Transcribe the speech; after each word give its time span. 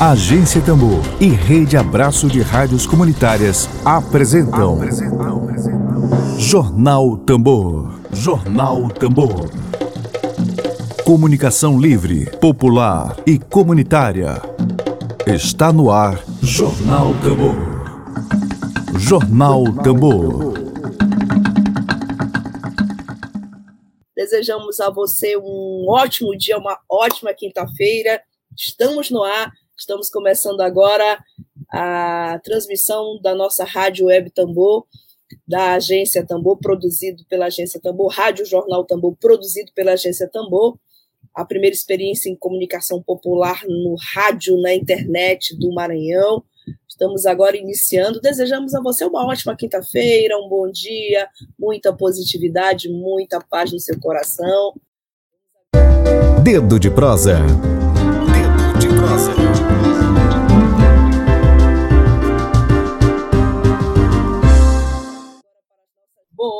Agência 0.00 0.62
Tambor 0.62 1.02
e 1.20 1.26
Rede 1.26 1.76
Abraço 1.76 2.28
de 2.28 2.40
Rádios 2.40 2.86
Comunitárias 2.86 3.68
apresentam, 3.84 4.74
apresentam. 4.74 6.38
Jornal 6.38 7.16
Tambor. 7.16 7.98
Jornal 8.12 8.88
Tambor. 8.90 9.50
Comunicação 11.04 11.80
livre, 11.80 12.30
popular 12.38 13.16
e 13.26 13.40
comunitária. 13.40 14.40
Está 15.26 15.72
no 15.72 15.90
ar 15.90 16.22
Jornal 16.40 17.12
Tambor. 17.14 17.56
Jornal 19.00 19.64
Tambor. 19.82 20.54
Desejamos 24.14 24.78
a 24.78 24.90
você 24.90 25.36
um 25.36 25.86
ótimo 25.88 26.38
dia, 26.38 26.56
uma 26.56 26.78
ótima 26.88 27.34
quinta-feira. 27.34 28.22
Estamos 28.56 29.10
no 29.10 29.24
ar 29.24 29.50
Estamos 29.78 30.10
começando 30.10 30.60
agora 30.60 31.22
a 31.70 32.40
transmissão 32.42 33.20
da 33.22 33.32
nossa 33.32 33.64
Rádio 33.64 34.06
Web 34.06 34.30
Tambor, 34.30 34.84
da 35.46 35.74
Agência 35.74 36.26
Tambor, 36.26 36.58
produzido 36.58 37.24
pela 37.28 37.46
Agência 37.46 37.80
Tambor, 37.80 38.08
Rádio 38.08 38.44
Jornal 38.44 38.84
Tambor, 38.84 39.14
produzido 39.20 39.70
pela 39.76 39.92
Agência 39.92 40.28
Tambor. 40.28 40.76
A 41.32 41.44
primeira 41.44 41.74
experiência 41.74 42.28
em 42.28 42.34
comunicação 42.34 43.00
popular 43.00 43.62
no 43.68 43.94
rádio, 44.14 44.60
na 44.60 44.74
internet 44.74 45.56
do 45.56 45.72
Maranhão. 45.72 46.42
Estamos 46.88 47.24
agora 47.24 47.56
iniciando. 47.56 48.20
Desejamos 48.20 48.74
a 48.74 48.80
você 48.80 49.04
uma 49.04 49.24
ótima 49.24 49.54
quinta-feira, 49.54 50.36
um 50.38 50.48
bom 50.48 50.68
dia, 50.68 51.28
muita 51.56 51.92
positividade, 51.92 52.88
muita 52.88 53.40
paz 53.40 53.72
no 53.72 53.78
seu 53.78 53.98
coração. 54.00 54.74
Dedo 56.42 56.80
de 56.80 56.90
prosa. 56.90 57.38
Dedo 58.32 58.78
de 58.80 58.88
prosa. 58.88 59.47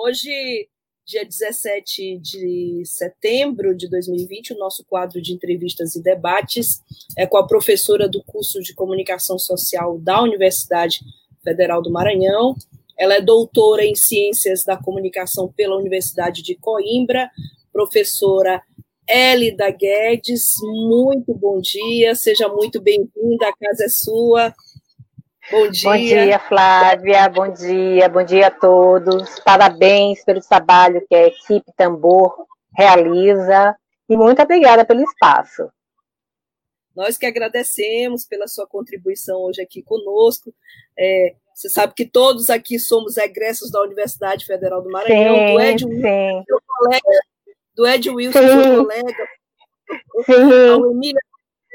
Hoje, 0.08 0.68
dia 1.04 1.22
17 1.22 2.18
de 2.18 2.82
setembro 2.86 3.76
de 3.76 3.90
2020, 3.90 4.54
o 4.54 4.58
nosso 4.58 4.82
quadro 4.86 5.20
de 5.20 5.34
entrevistas 5.34 5.94
e 5.94 6.02
debates 6.02 6.80
é 7.16 7.26
com 7.26 7.36
a 7.36 7.46
professora 7.46 8.08
do 8.08 8.22
curso 8.24 8.62
de 8.62 8.74
Comunicação 8.74 9.38
Social 9.38 9.98
da 9.98 10.22
Universidade 10.22 11.00
Federal 11.44 11.82
do 11.82 11.90
Maranhão. 11.90 12.56
Ela 12.98 13.16
é 13.16 13.20
doutora 13.20 13.84
em 13.84 13.94
Ciências 13.94 14.64
da 14.64 14.78
Comunicação 14.78 15.52
pela 15.54 15.76
Universidade 15.76 16.42
de 16.42 16.54
Coimbra, 16.54 17.30
professora 17.70 18.62
Elida 19.06 19.70
Guedes, 19.70 20.54
muito 20.62 21.34
bom 21.34 21.60
dia, 21.60 22.14
seja 22.14 22.48
muito 22.48 22.80
bem-vinda, 22.80 23.48
a 23.48 23.56
casa 23.56 23.84
é 23.84 23.88
sua. 23.88 24.54
Bom 25.50 25.70
dia. 25.70 25.90
Bom 25.90 25.96
dia, 25.96 26.38
Flávia. 26.40 27.28
Bom 27.30 27.52
dia, 27.52 28.08
bom 28.08 28.22
dia 28.22 28.48
a 28.48 28.50
todos. 28.50 29.40
Parabéns 29.40 30.22
pelo 30.22 30.40
trabalho 30.42 31.04
que 31.08 31.14
a 31.14 31.26
equipe 31.26 31.72
Tambor 31.74 32.46
realiza 32.76 33.74
e 34.08 34.16
muito 34.16 34.42
obrigada 34.42 34.84
pelo 34.84 35.02
espaço. 35.02 35.70
Nós 36.94 37.16
que 37.16 37.24
agradecemos 37.24 38.26
pela 38.26 38.46
sua 38.46 38.66
contribuição 38.66 39.40
hoje 39.40 39.62
aqui 39.62 39.82
conosco. 39.82 40.52
É, 40.98 41.34
você 41.54 41.70
sabe 41.70 41.94
que 41.94 42.04
todos 42.04 42.50
aqui 42.50 42.78
somos 42.78 43.16
egressos 43.16 43.70
da 43.70 43.80
Universidade 43.80 44.44
Federal 44.44 44.82
do 44.82 44.90
Maranhão, 44.90 45.34
sim, 45.34 45.54
do 45.54 45.60
Ed 45.60 45.84
Wilson, 45.86 46.44
seu 46.46 46.62
colega, 46.66 47.20
do 47.74 47.86
Ed 47.86 48.10
Wilson, 48.10 48.38
sim. 48.38 48.62
seu 48.62 48.84
colega, 48.84 49.28
sim. 50.26 50.70
ao 50.70 50.90
Emília 50.90 51.20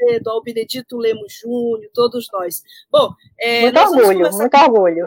Macedo, 0.04 0.30
ao 0.30 0.42
Benedito 0.42 0.96
Lemos 0.96 1.32
Júnior, 1.40 1.90
todos 1.92 2.28
nós. 2.32 2.62
Bom, 2.90 3.12
é, 3.40 3.62
muito 3.62 3.78
orgulho, 3.80 4.32
muito 4.32 4.56
orgulho. 4.56 5.06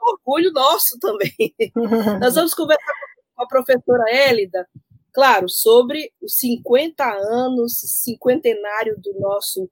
Orgulho 0.00 0.52
nosso 0.52 0.98
também. 0.98 1.32
nós 2.20 2.34
vamos 2.34 2.54
conversar 2.54 2.92
com 3.34 3.42
a 3.42 3.48
professora 3.48 4.04
Hélida, 4.10 4.68
claro, 5.12 5.48
sobre 5.48 6.12
os 6.22 6.36
50 6.36 7.04
anos, 7.04 7.80
cinquentenário 8.02 9.00
do 9.00 9.18
nosso 9.18 9.68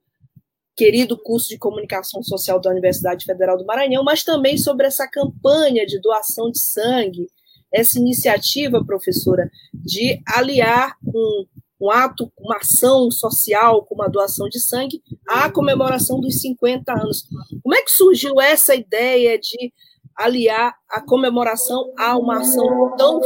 querido 0.75 1.15
curso 1.15 1.49
de 1.49 1.59
comunicação 1.59 2.23
social 2.23 2.59
da 2.59 2.71
Universidade 2.71 3.25
Federal 3.25 3.57
do 3.57 3.65
Maranhão, 3.65 4.03
mas 4.03 4.23
também 4.23 4.57
sobre 4.57 4.87
essa 4.87 5.07
campanha 5.07 5.85
de 5.85 6.01
doação 6.01 6.49
de 6.49 6.59
sangue, 6.59 7.27
essa 7.71 7.99
iniciativa, 7.99 8.83
professora, 8.83 9.51
de 9.71 10.19
aliar 10.25 10.97
um 11.05 11.45
um 11.83 11.91
ato, 11.91 12.31
uma 12.39 12.57
ação 12.57 13.11
social, 13.11 13.83
como 13.83 14.03
a 14.03 14.07
doação 14.07 14.47
de 14.47 14.59
sangue, 14.59 15.01
à 15.27 15.51
comemoração 15.51 16.21
dos 16.21 16.39
50 16.39 16.93
anos. 16.93 17.27
Como 17.61 17.75
é 17.75 17.81
que 17.81 17.91
surgiu 17.91 18.39
essa 18.39 18.73
ideia 18.73 19.37
de 19.37 19.73
aliar 20.15 20.73
a 20.89 21.01
comemoração 21.01 21.91
a 21.97 22.17
uma 22.17 22.39
ação 22.39 22.95
tão 22.95 23.19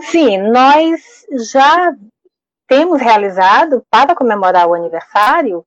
Sim, 0.00 0.38
nós 0.50 1.00
já 1.52 1.94
temos 2.66 3.00
realizado, 3.00 3.84
para 3.90 4.14
comemorar 4.14 4.66
o 4.66 4.74
aniversário, 4.74 5.64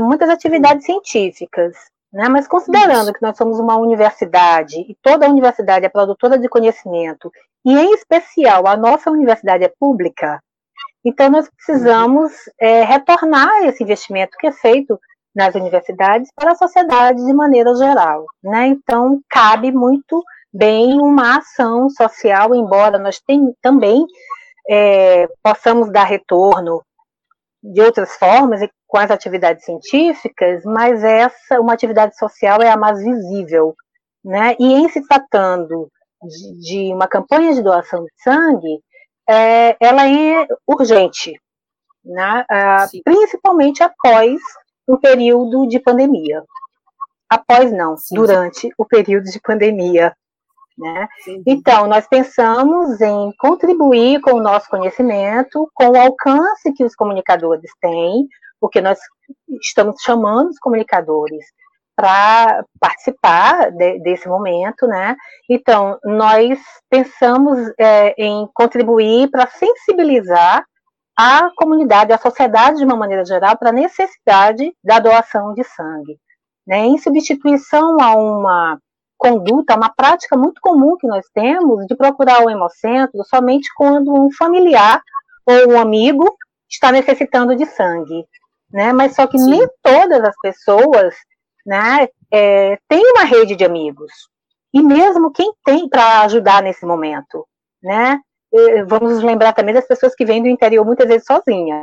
muitas 0.00 0.30
atividades 0.30 0.86
científicas. 0.86 1.76
Né? 2.12 2.28
Mas 2.28 2.48
considerando 2.48 3.04
Isso. 3.04 3.12
que 3.12 3.22
nós 3.22 3.36
somos 3.36 3.58
uma 3.58 3.76
universidade 3.76 4.76
e 4.80 4.96
toda 5.02 5.28
universidade 5.28 5.84
é 5.84 5.88
produtora 5.88 6.38
de 6.38 6.48
conhecimento 6.48 7.30
e 7.64 7.76
em 7.76 7.92
especial 7.92 8.66
a 8.66 8.76
nossa 8.76 9.10
universidade 9.10 9.64
é 9.64 9.72
pública, 9.78 10.42
então 11.04 11.28
nós 11.30 11.48
precisamos 11.50 12.32
é, 12.58 12.82
retornar 12.82 13.64
esse 13.64 13.82
investimento 13.82 14.36
que 14.38 14.46
é 14.46 14.52
feito 14.52 14.98
nas 15.34 15.54
universidades 15.54 16.30
para 16.34 16.52
a 16.52 16.56
sociedade 16.56 17.24
de 17.24 17.32
maneira 17.32 17.74
geral. 17.76 18.24
Né? 18.42 18.68
Então, 18.68 19.20
cabe 19.28 19.70
muito 19.70 20.22
bem 20.52 20.98
uma 21.00 21.38
ação 21.38 21.88
social, 21.90 22.54
embora 22.54 22.98
nós 22.98 23.20
tem, 23.20 23.54
também 23.62 24.04
é, 24.68 25.28
possamos 25.42 25.90
dar 25.92 26.04
retorno 26.04 26.82
de 27.62 27.80
outras 27.80 28.16
formas 28.16 28.62
e 28.62 28.70
com 28.86 28.98
as 28.98 29.10
atividades 29.10 29.64
científicas, 29.64 30.62
mas 30.64 31.02
essa, 31.04 31.60
uma 31.60 31.74
atividade 31.74 32.16
social 32.16 32.62
é 32.62 32.70
a 32.70 32.76
mais 32.76 33.02
visível. 33.02 33.74
Né? 34.24 34.56
E 34.58 34.74
em 34.74 34.88
se 34.88 35.06
tratando 35.06 35.90
de, 36.22 36.60
de 36.60 36.94
uma 36.94 37.06
campanha 37.06 37.54
de 37.54 37.62
doação 37.62 38.04
de 38.04 38.10
sangue, 38.22 38.80
é, 39.28 39.76
ela 39.80 40.08
é 40.08 40.46
urgente, 40.66 41.38
né? 42.04 42.44
Ah, 42.50 42.86
principalmente 43.04 43.82
após 43.82 44.40
um 44.88 44.96
período 44.96 45.66
de 45.68 45.78
pandemia. 45.78 46.42
Após 47.28 47.70
não, 47.70 47.96
sim, 47.96 48.14
durante 48.14 48.60
sim. 48.60 48.70
o 48.78 48.86
período 48.86 49.24
de 49.24 49.38
pandemia. 49.40 50.14
Né? 50.78 51.08
Então, 51.44 51.88
nós 51.88 52.06
pensamos 52.06 53.00
em 53.00 53.32
contribuir 53.38 54.20
com 54.20 54.34
o 54.34 54.42
nosso 54.42 54.68
conhecimento, 54.68 55.68
com 55.74 55.88
o 55.88 55.98
alcance 55.98 56.72
que 56.72 56.84
os 56.84 56.94
comunicadores 56.94 57.70
têm, 57.80 58.28
porque 58.60 58.80
nós 58.80 58.98
estamos 59.60 60.00
chamando 60.00 60.50
os 60.50 60.58
comunicadores 60.58 61.44
para 61.96 62.64
participar 62.78 63.72
de, 63.72 63.98
desse 63.98 64.28
momento, 64.28 64.86
né? 64.86 65.16
Então, 65.50 65.98
nós 66.04 66.60
pensamos 66.88 67.58
é, 67.76 68.14
em 68.16 68.48
contribuir 68.54 69.28
para 69.30 69.48
sensibilizar 69.48 70.64
a 71.18 71.50
comunidade, 71.56 72.12
a 72.12 72.18
sociedade 72.18 72.78
de 72.78 72.84
uma 72.84 72.94
maneira 72.94 73.24
geral, 73.24 73.58
para 73.58 73.70
a 73.70 73.72
necessidade 73.72 74.72
da 74.84 75.00
doação 75.00 75.52
de 75.54 75.64
sangue. 75.64 76.16
Né? 76.64 76.84
Em 76.84 76.98
substituição 76.98 78.00
a 78.00 78.14
uma 78.14 78.78
conduta, 79.18 79.76
uma 79.76 79.90
prática 79.90 80.36
muito 80.36 80.60
comum 80.60 80.96
que 80.96 81.06
nós 81.06 81.26
temos 81.34 81.86
de 81.86 81.96
procurar 81.96 82.42
o 82.44 82.48
hemocentro 82.48 83.22
somente 83.24 83.68
quando 83.74 84.14
um 84.14 84.30
familiar 84.32 85.02
ou 85.44 85.72
um 85.72 85.80
amigo 85.80 86.36
está 86.68 86.92
necessitando 86.92 87.56
de 87.56 87.66
sangue. 87.66 88.24
Né? 88.72 88.92
Mas 88.92 89.14
só 89.14 89.26
que 89.26 89.38
Sim. 89.38 89.50
nem 89.50 89.68
todas 89.82 90.22
as 90.22 90.34
pessoas 90.40 91.14
né, 91.66 92.08
é, 92.30 92.78
tem 92.88 93.02
uma 93.12 93.24
rede 93.24 93.56
de 93.56 93.64
amigos. 93.64 94.12
E 94.72 94.82
mesmo 94.82 95.32
quem 95.32 95.52
tem 95.64 95.88
para 95.88 96.22
ajudar 96.22 96.62
nesse 96.62 96.84
momento, 96.84 97.46
né? 97.82 98.20
Vamos 98.86 99.22
lembrar 99.22 99.52
também 99.52 99.74
das 99.74 99.86
pessoas 99.86 100.14
que 100.14 100.24
vêm 100.24 100.42
do 100.42 100.48
interior 100.48 100.84
muitas 100.84 101.06
vezes 101.06 101.26
sozinha, 101.26 101.82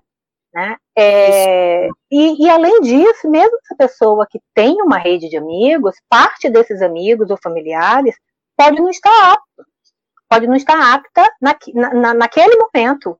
né? 0.55 0.77
É, 0.97 1.89
e, 2.09 2.45
e, 2.45 2.49
além 2.49 2.79
disso, 2.79 3.29
mesmo 3.29 3.57
essa 3.57 3.75
pessoa 3.77 4.25
que 4.25 4.39
tem 4.53 4.81
uma 4.81 4.97
rede 4.97 5.27
de 5.27 5.35
amigos, 5.35 5.97
parte 6.09 6.49
desses 6.49 6.81
amigos 6.81 7.29
ou 7.29 7.37
familiares 7.43 8.15
pode 8.55 8.77
não 8.77 8.89
estar 8.89 9.33
apto, 9.33 9.65
pode 10.29 10.47
não 10.47 10.55
estar 10.55 10.93
apta 10.93 11.29
na, 11.41 11.57
na, 11.93 12.13
naquele 12.13 12.55
momento 12.55 13.19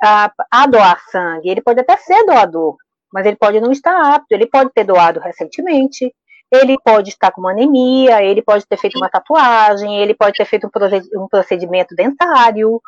a, 0.00 0.30
a 0.48 0.66
doar 0.68 1.02
sangue. 1.10 1.48
Ele 1.48 1.60
pode 1.60 1.80
até 1.80 1.96
ser 1.96 2.24
doador, 2.24 2.76
mas 3.12 3.26
ele 3.26 3.36
pode 3.36 3.60
não 3.60 3.72
estar 3.72 4.14
apto, 4.14 4.28
ele 4.30 4.46
pode 4.46 4.70
ter 4.72 4.84
doado 4.84 5.18
recentemente, 5.18 6.14
ele 6.52 6.76
pode 6.84 7.08
estar 7.08 7.32
com 7.32 7.40
uma 7.40 7.50
anemia, 7.50 8.22
ele 8.22 8.42
pode 8.42 8.64
ter 8.64 8.76
feito 8.76 8.96
uma 8.96 9.10
tatuagem, 9.10 10.00
ele 10.00 10.14
pode 10.14 10.36
ter 10.36 10.44
feito 10.44 10.68
um 11.16 11.26
procedimento 11.26 11.96
dentário, 11.96 12.80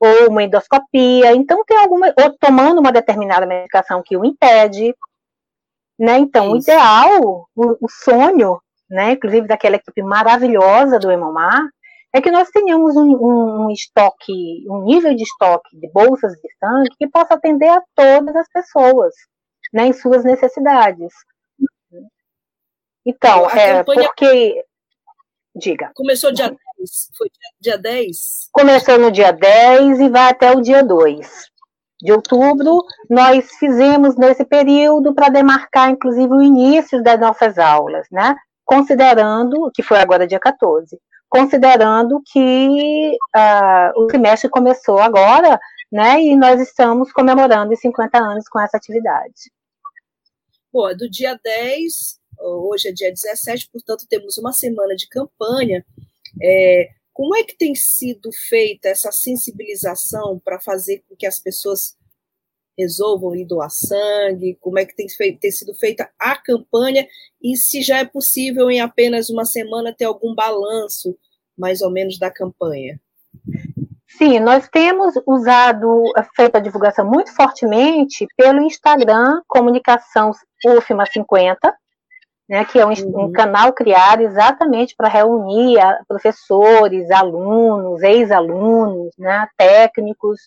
ou 0.00 0.30
uma 0.30 0.42
endoscopia, 0.42 1.34
então 1.34 1.64
tem 1.64 1.76
alguma, 1.76 2.08
ou 2.08 2.36
tomando 2.38 2.80
uma 2.80 2.92
determinada 2.92 3.46
medicação 3.46 4.02
que 4.02 4.16
o 4.16 4.24
impede, 4.24 4.94
Né? 5.98 6.18
Então, 6.18 6.46
Isso. 6.46 6.54
o 6.54 6.58
ideal, 6.58 7.48
o, 7.54 7.86
o, 7.86 7.88
sonho, 7.88 8.60
né, 8.90 9.12
inclusive 9.12 9.46
daquela 9.46 9.76
equipe 9.76 10.02
maravilhosa 10.02 10.98
do 10.98 11.10
Emomar, 11.10 11.62
é 12.12 12.20
que 12.20 12.30
nós 12.30 12.48
tenhamos 12.50 12.96
um, 12.96 13.66
um, 13.66 13.70
estoque, 13.70 14.64
um 14.68 14.82
nível 14.84 15.14
de 15.14 15.22
estoque 15.22 15.76
de 15.76 15.88
bolsas 15.90 16.32
de 16.34 16.48
sangue 16.58 16.90
que 16.98 17.08
possa 17.08 17.34
atender 17.34 17.68
a 17.68 17.82
todas 17.94 18.34
as 18.36 18.48
pessoas, 18.48 19.14
né, 19.72 19.86
em 19.86 19.92
suas 19.92 20.24
necessidades. 20.24 21.12
Então, 23.06 23.50
é, 23.50 23.84
campanha... 23.84 24.08
porque. 24.08 24.64
Diga. 25.54 25.92
Começou 25.94 26.32
dia 26.32 26.48
10? 26.48 26.58
Foi 27.16 27.28
dia 27.60 27.78
10? 27.78 28.48
Começou 28.52 28.98
no 28.98 29.10
dia 29.10 29.32
10 29.32 30.00
e 30.00 30.08
vai 30.08 30.30
até 30.30 30.52
o 30.52 30.60
dia 30.60 30.82
2 30.82 31.54
de 32.00 32.12
outubro. 32.12 32.84
Nós 33.08 33.50
fizemos 33.58 34.16
nesse 34.16 34.44
período 34.44 35.14
para 35.14 35.28
demarcar, 35.28 35.90
inclusive, 35.90 36.32
o 36.32 36.42
início 36.42 37.02
das 37.02 37.18
nossas 37.18 37.58
aulas, 37.58 38.06
né? 38.10 38.36
Considerando, 38.64 39.70
que 39.74 39.82
foi 39.82 39.98
agora 39.98 40.26
dia 40.26 40.40
14, 40.40 40.98
considerando 41.28 42.20
que 42.30 43.16
uh, 43.34 44.02
o 44.02 44.06
trimestre 44.06 44.50
começou 44.50 44.98
agora, 44.98 45.58
né? 45.90 46.22
E 46.22 46.36
nós 46.36 46.60
estamos 46.60 47.12
comemorando 47.12 47.72
os 47.72 47.80
50 47.80 48.18
anos 48.18 48.48
com 48.48 48.60
essa 48.60 48.76
atividade. 48.76 49.50
Bom, 50.72 50.94
do 50.96 51.08
dia 51.08 51.38
10 51.42 52.18
hoje 52.40 52.88
é 52.88 52.92
dia 52.92 53.10
17, 53.10 53.70
portanto, 53.70 54.06
temos 54.08 54.38
uma 54.38 54.52
semana 54.52 54.94
de 54.94 55.08
campanha. 55.08 55.84
É, 56.42 56.88
como 57.12 57.36
é 57.36 57.44
que 57.44 57.56
tem 57.56 57.74
sido 57.74 58.30
feita 58.32 58.88
essa 58.88 59.12
sensibilização 59.12 60.40
para 60.44 60.60
fazer 60.60 61.04
com 61.08 61.14
que 61.14 61.26
as 61.26 61.38
pessoas 61.38 61.96
resolvam 62.76 63.36
ir 63.36 63.44
doar 63.44 63.70
sangue? 63.70 64.58
Como 64.60 64.78
é 64.78 64.84
que 64.84 64.96
tem, 64.96 65.08
feito, 65.08 65.38
tem 65.38 65.50
sido 65.50 65.74
feita 65.74 66.10
a 66.18 66.36
campanha? 66.36 67.06
E 67.42 67.56
se 67.56 67.82
já 67.82 67.98
é 67.98 68.04
possível, 68.04 68.70
em 68.70 68.80
apenas 68.80 69.30
uma 69.30 69.44
semana, 69.44 69.94
ter 69.96 70.06
algum 70.06 70.34
balanço, 70.34 71.16
mais 71.56 71.82
ou 71.82 71.90
menos, 71.90 72.18
da 72.18 72.30
campanha? 72.30 73.00
Sim, 74.18 74.38
nós 74.40 74.68
temos 74.68 75.14
usado, 75.26 76.04
feito 76.36 76.56
a 76.56 76.60
divulgação 76.60 77.08
muito 77.08 77.34
fortemente 77.34 78.26
pelo 78.36 78.62
Instagram 78.62 79.40
Comunicação 79.48 80.30
UFMA 80.64 81.04
50, 81.06 81.76
né, 82.48 82.64
que 82.64 82.78
é 82.78 82.86
um, 82.86 82.90
uhum. 82.90 83.26
um 83.26 83.32
canal 83.32 83.72
criado 83.72 84.22
exatamente 84.22 84.94
para 84.96 85.08
reunir 85.08 85.78
professores, 86.06 87.10
alunos, 87.10 88.02
ex-alunos, 88.02 89.12
né, 89.18 89.48
técnicos, 89.56 90.40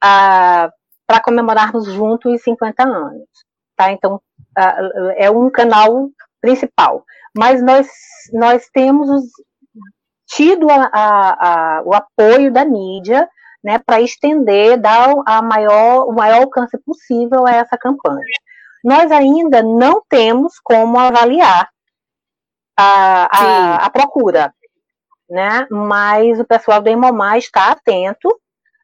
para 0.00 1.20
comemorarmos 1.24 1.86
juntos 1.86 2.32
os 2.32 2.42
50 2.42 2.82
anos. 2.82 3.28
Tá? 3.76 3.90
Então, 3.92 4.20
é 5.16 5.30
um 5.30 5.50
canal 5.50 6.08
principal. 6.40 7.04
Mas 7.36 7.62
nós, 7.62 7.88
nós 8.32 8.68
temos 8.72 9.08
os, 9.08 9.24
tido 10.26 10.68
a, 10.70 10.90
a, 10.92 11.82
o 11.84 11.94
apoio 11.94 12.52
da 12.52 12.64
mídia 12.64 13.28
né, 13.64 13.78
para 13.78 14.00
estender, 14.00 14.78
dar 14.78 15.14
a 15.26 15.40
maior, 15.40 16.06
o 16.08 16.12
maior 16.12 16.42
alcance 16.42 16.76
possível 16.78 17.46
a 17.46 17.52
essa 17.52 17.76
campanha 17.78 18.41
nós 18.84 19.10
ainda 19.10 19.62
não 19.62 20.02
temos 20.08 20.58
como 20.62 20.98
avaliar 20.98 21.68
a, 22.76 23.28
a, 23.30 23.86
a 23.86 23.90
procura, 23.90 24.52
né? 25.28 25.66
Mas 25.70 26.40
o 26.40 26.44
pessoal 26.44 26.80
do 26.80 26.88
Emomar 26.88 27.38
está 27.38 27.70
atento, 27.70 28.38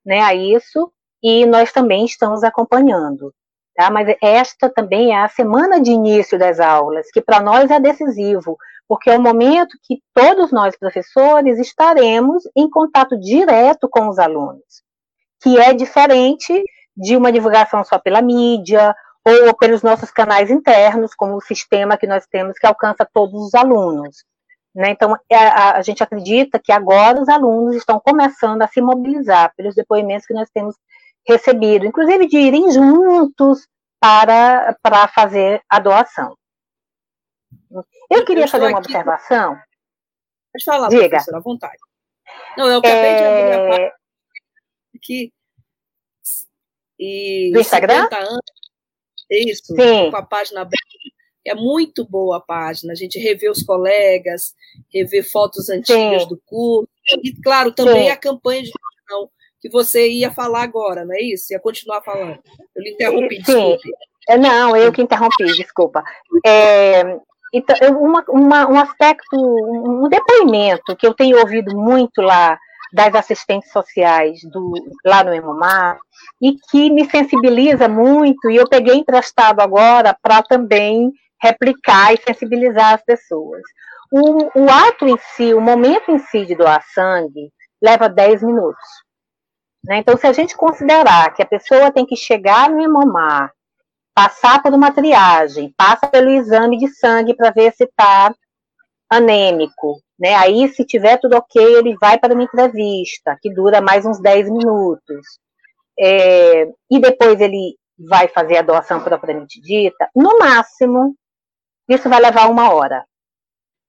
né, 0.05 0.21
a 0.23 0.35
isso 0.35 0.91
e 1.23 1.45
nós 1.45 1.73
também 1.73 2.05
estamos 2.05 2.43
acompanhando. 2.43 3.35
Tá? 3.75 3.91
Mas 3.91 4.17
esta 4.23 4.69
também 4.69 5.13
é 5.13 5.23
a 5.23 5.29
semana 5.29 5.81
de 5.81 5.91
início 5.91 6.39
das 6.39 6.59
aulas, 6.59 7.11
que 7.13 7.21
para 7.21 7.41
nós 7.41 7.71
é 7.71 7.79
decisivo, 7.79 8.57
porque 8.89 9.11
é 9.11 9.17
o 9.17 9.23
momento 9.23 9.79
que 9.83 10.03
todos 10.15 10.51
nós, 10.51 10.77
professores, 10.77 11.59
estaremos 11.59 12.43
em 12.57 12.69
contato 12.69 13.19
direto 13.21 13.89
com 13.89 14.09
os 14.09 14.19
alunos, 14.19 14.83
que 15.43 15.59
é 15.59 15.73
diferente 15.73 16.65
de 16.97 17.17
uma 17.17 17.31
divulgação 17.31 17.85
só 17.85 17.99
pela 17.99 18.23
mídia 18.23 18.97
ou 19.29 19.55
pelos 19.55 19.83
nossos 19.83 20.11
canais 20.11 20.51
internos, 20.51 21.15
como 21.15 21.37
o 21.37 21.41
sistema 21.41 21.97
que 21.97 22.07
nós 22.07 22.27
temos 22.27 22.59
que 22.59 22.67
alcança 22.67 23.09
todos 23.13 23.41
os 23.47 23.55
alunos. 23.55 24.25
Né? 24.75 24.91
Então, 24.91 25.17
é, 25.29 25.37
a, 25.37 25.77
a, 25.77 25.83
gente 25.83 26.03
acredita 26.03 26.59
que 26.59 26.71
agora 26.71 27.21
os 27.21 27.29
alunos 27.29 27.75
estão 27.75 27.99
começando 27.99 28.63
a 28.63 28.69
se 28.69 28.81
mobilizar 28.81 29.53
pelos 29.57 29.75
depoimentos 29.75 30.27
que 30.27 30.35
nós 30.35 30.49
temos 30.51 30.77
recebido, 31.27 31.85
inclusive 31.85 32.27
de 32.27 32.39
irem 32.39 32.71
juntos 32.71 33.67
para, 34.01 34.77
para 34.83 35.09
fazer 35.09 35.63
a 35.69 35.79
doação. 35.79 36.37
Eu 38.11 38.25
queria 38.25 38.45
eu 38.45 38.49
fazer 38.49 38.69
uma 38.69 38.79
aqui... 38.79 38.89
observação. 38.89 39.59
Pode 40.53 40.65
falar, 40.65 40.89
Diga. 40.89 41.09
professora, 41.09 41.39
à 41.39 41.41
vontade. 41.41 41.79
Não, 42.57 42.69
eu 42.69 42.79
acabei 42.79 42.99
é... 42.99 43.17
de 43.17 43.25
abrir 43.25 43.53
a 43.53 43.69
página 43.69 43.93
aqui. 44.97 45.33
E 46.99 47.53
Do 47.53 47.61
Instagram? 47.61 48.09
Anos, 48.13 48.41
isso, 49.31 49.75
Sim. 49.75 50.11
com 50.11 50.17
a 50.17 50.23
página 50.23 50.63
aberta. 50.63 50.79
É 51.47 51.55
muito 51.55 52.05
boa 52.05 52.39
a 52.39 52.41
página, 52.41 52.93
a 52.93 52.97
gente 52.97 53.19
revê 53.19 53.49
os 53.49 53.63
colegas, 53.63 54.55
revê 54.93 55.23
fotos 55.23 55.69
antigas 55.71 56.23
Sim. 56.23 56.29
do 56.29 56.41
curso, 56.45 56.89
e, 57.23 57.33
claro, 57.43 57.73
também 57.73 58.05
Sim. 58.05 58.11
a 58.11 58.17
campanha 58.17 58.63
de 58.63 58.69
gestão, 58.69 59.31
que 59.61 59.69
você 59.71 60.09
ia 60.09 60.31
falar 60.31 60.63
agora, 60.63 61.05
não 61.05 61.15
é 61.15 61.23
isso? 61.23 61.53
Ia 61.53 61.61
continuar 61.61 62.03
falando. 62.03 62.39
Eu 62.77 62.83
lhe 62.83 62.91
interrompi, 62.91 63.37
Sim. 63.37 63.43
desculpe. 63.43 63.91
É, 64.29 64.37
não, 64.37 64.77
eu 64.77 64.93
que 64.93 65.01
interrompi, 65.01 65.45
desculpa. 65.57 66.05
É, 66.45 67.19
então, 67.53 67.77
uma, 67.99 68.25
uma, 68.29 68.71
um 68.71 68.79
aspecto, 68.79 69.37
um 69.37 70.09
depoimento 70.09 70.95
que 70.97 71.07
eu 71.07 71.15
tenho 71.15 71.39
ouvido 71.39 71.75
muito 71.75 72.21
lá 72.21 72.59
das 72.93 73.15
assistentes 73.15 73.71
sociais 73.71 74.41
do, 74.51 74.73
lá 75.05 75.23
no 75.23 75.35
Emomar, 75.35 75.99
e 76.41 76.57
que 76.71 76.91
me 76.91 77.09
sensibiliza 77.11 77.89
muito, 77.89 78.51
e 78.51 78.57
eu 78.57 78.69
peguei 78.69 78.97
emprestado 78.97 79.61
agora 79.61 80.17
para 80.21 80.43
também 80.43 81.13
replicar 81.41 82.15
e 82.15 82.19
sensibilizar 82.19 82.95
as 82.95 83.03
pessoas. 83.05 83.63
O, 84.11 84.61
o 84.61 84.71
ato 84.71 85.07
em 85.07 85.19
si, 85.19 85.53
o 85.53 85.61
momento 85.61 86.11
em 86.11 86.19
si 86.19 86.47
de 86.47 86.55
doar 86.55 86.83
sangue, 86.95 87.53
leva 87.81 88.09
10 88.09 88.43
minutos. 88.43 88.89
Né? 89.85 89.99
Então, 89.99 90.17
se 90.17 90.27
a 90.27 90.33
gente 90.33 90.57
considerar 90.57 91.33
que 91.35 91.43
a 91.43 91.47
pessoa 91.47 91.93
tem 91.93 92.07
que 92.07 92.17
chegar 92.17 92.71
no 92.71 92.83
Emomar, 92.83 93.53
passar 94.15 94.61
por 94.61 94.73
uma 94.73 94.91
triagem, 94.91 95.73
passa 95.77 96.09
pelo 96.09 96.31
exame 96.31 96.77
de 96.77 96.89
sangue 96.89 97.37
para 97.37 97.51
ver 97.51 97.73
se 97.73 97.85
está 97.85 98.35
anêmico, 99.09 100.01
né? 100.19 100.35
Aí, 100.35 100.69
se 100.69 100.85
tiver 100.85 101.19
tudo 101.19 101.37
ok, 101.37 101.63
ele 101.63 101.97
vai 102.01 102.19
para 102.19 102.35
uma 102.35 102.43
entrevista, 102.43 103.39
que 103.41 103.53
dura 103.53 103.81
mais 103.81 104.05
uns 104.05 104.21
10 104.21 104.51
minutos. 104.51 105.39
É, 105.99 106.67
e 106.91 107.01
depois 107.01 107.41
ele 107.41 107.77
vai 107.99 108.29
fazer 108.29 108.59
a 108.59 108.63
doação 108.63 109.03
propriamente 109.03 109.61
dita. 109.61 110.09
No 110.15 110.39
máximo, 110.39 111.15
isso 111.89 112.09
vai 112.09 112.21
levar 112.21 112.51
uma 112.51 112.73
hora. 112.73 113.05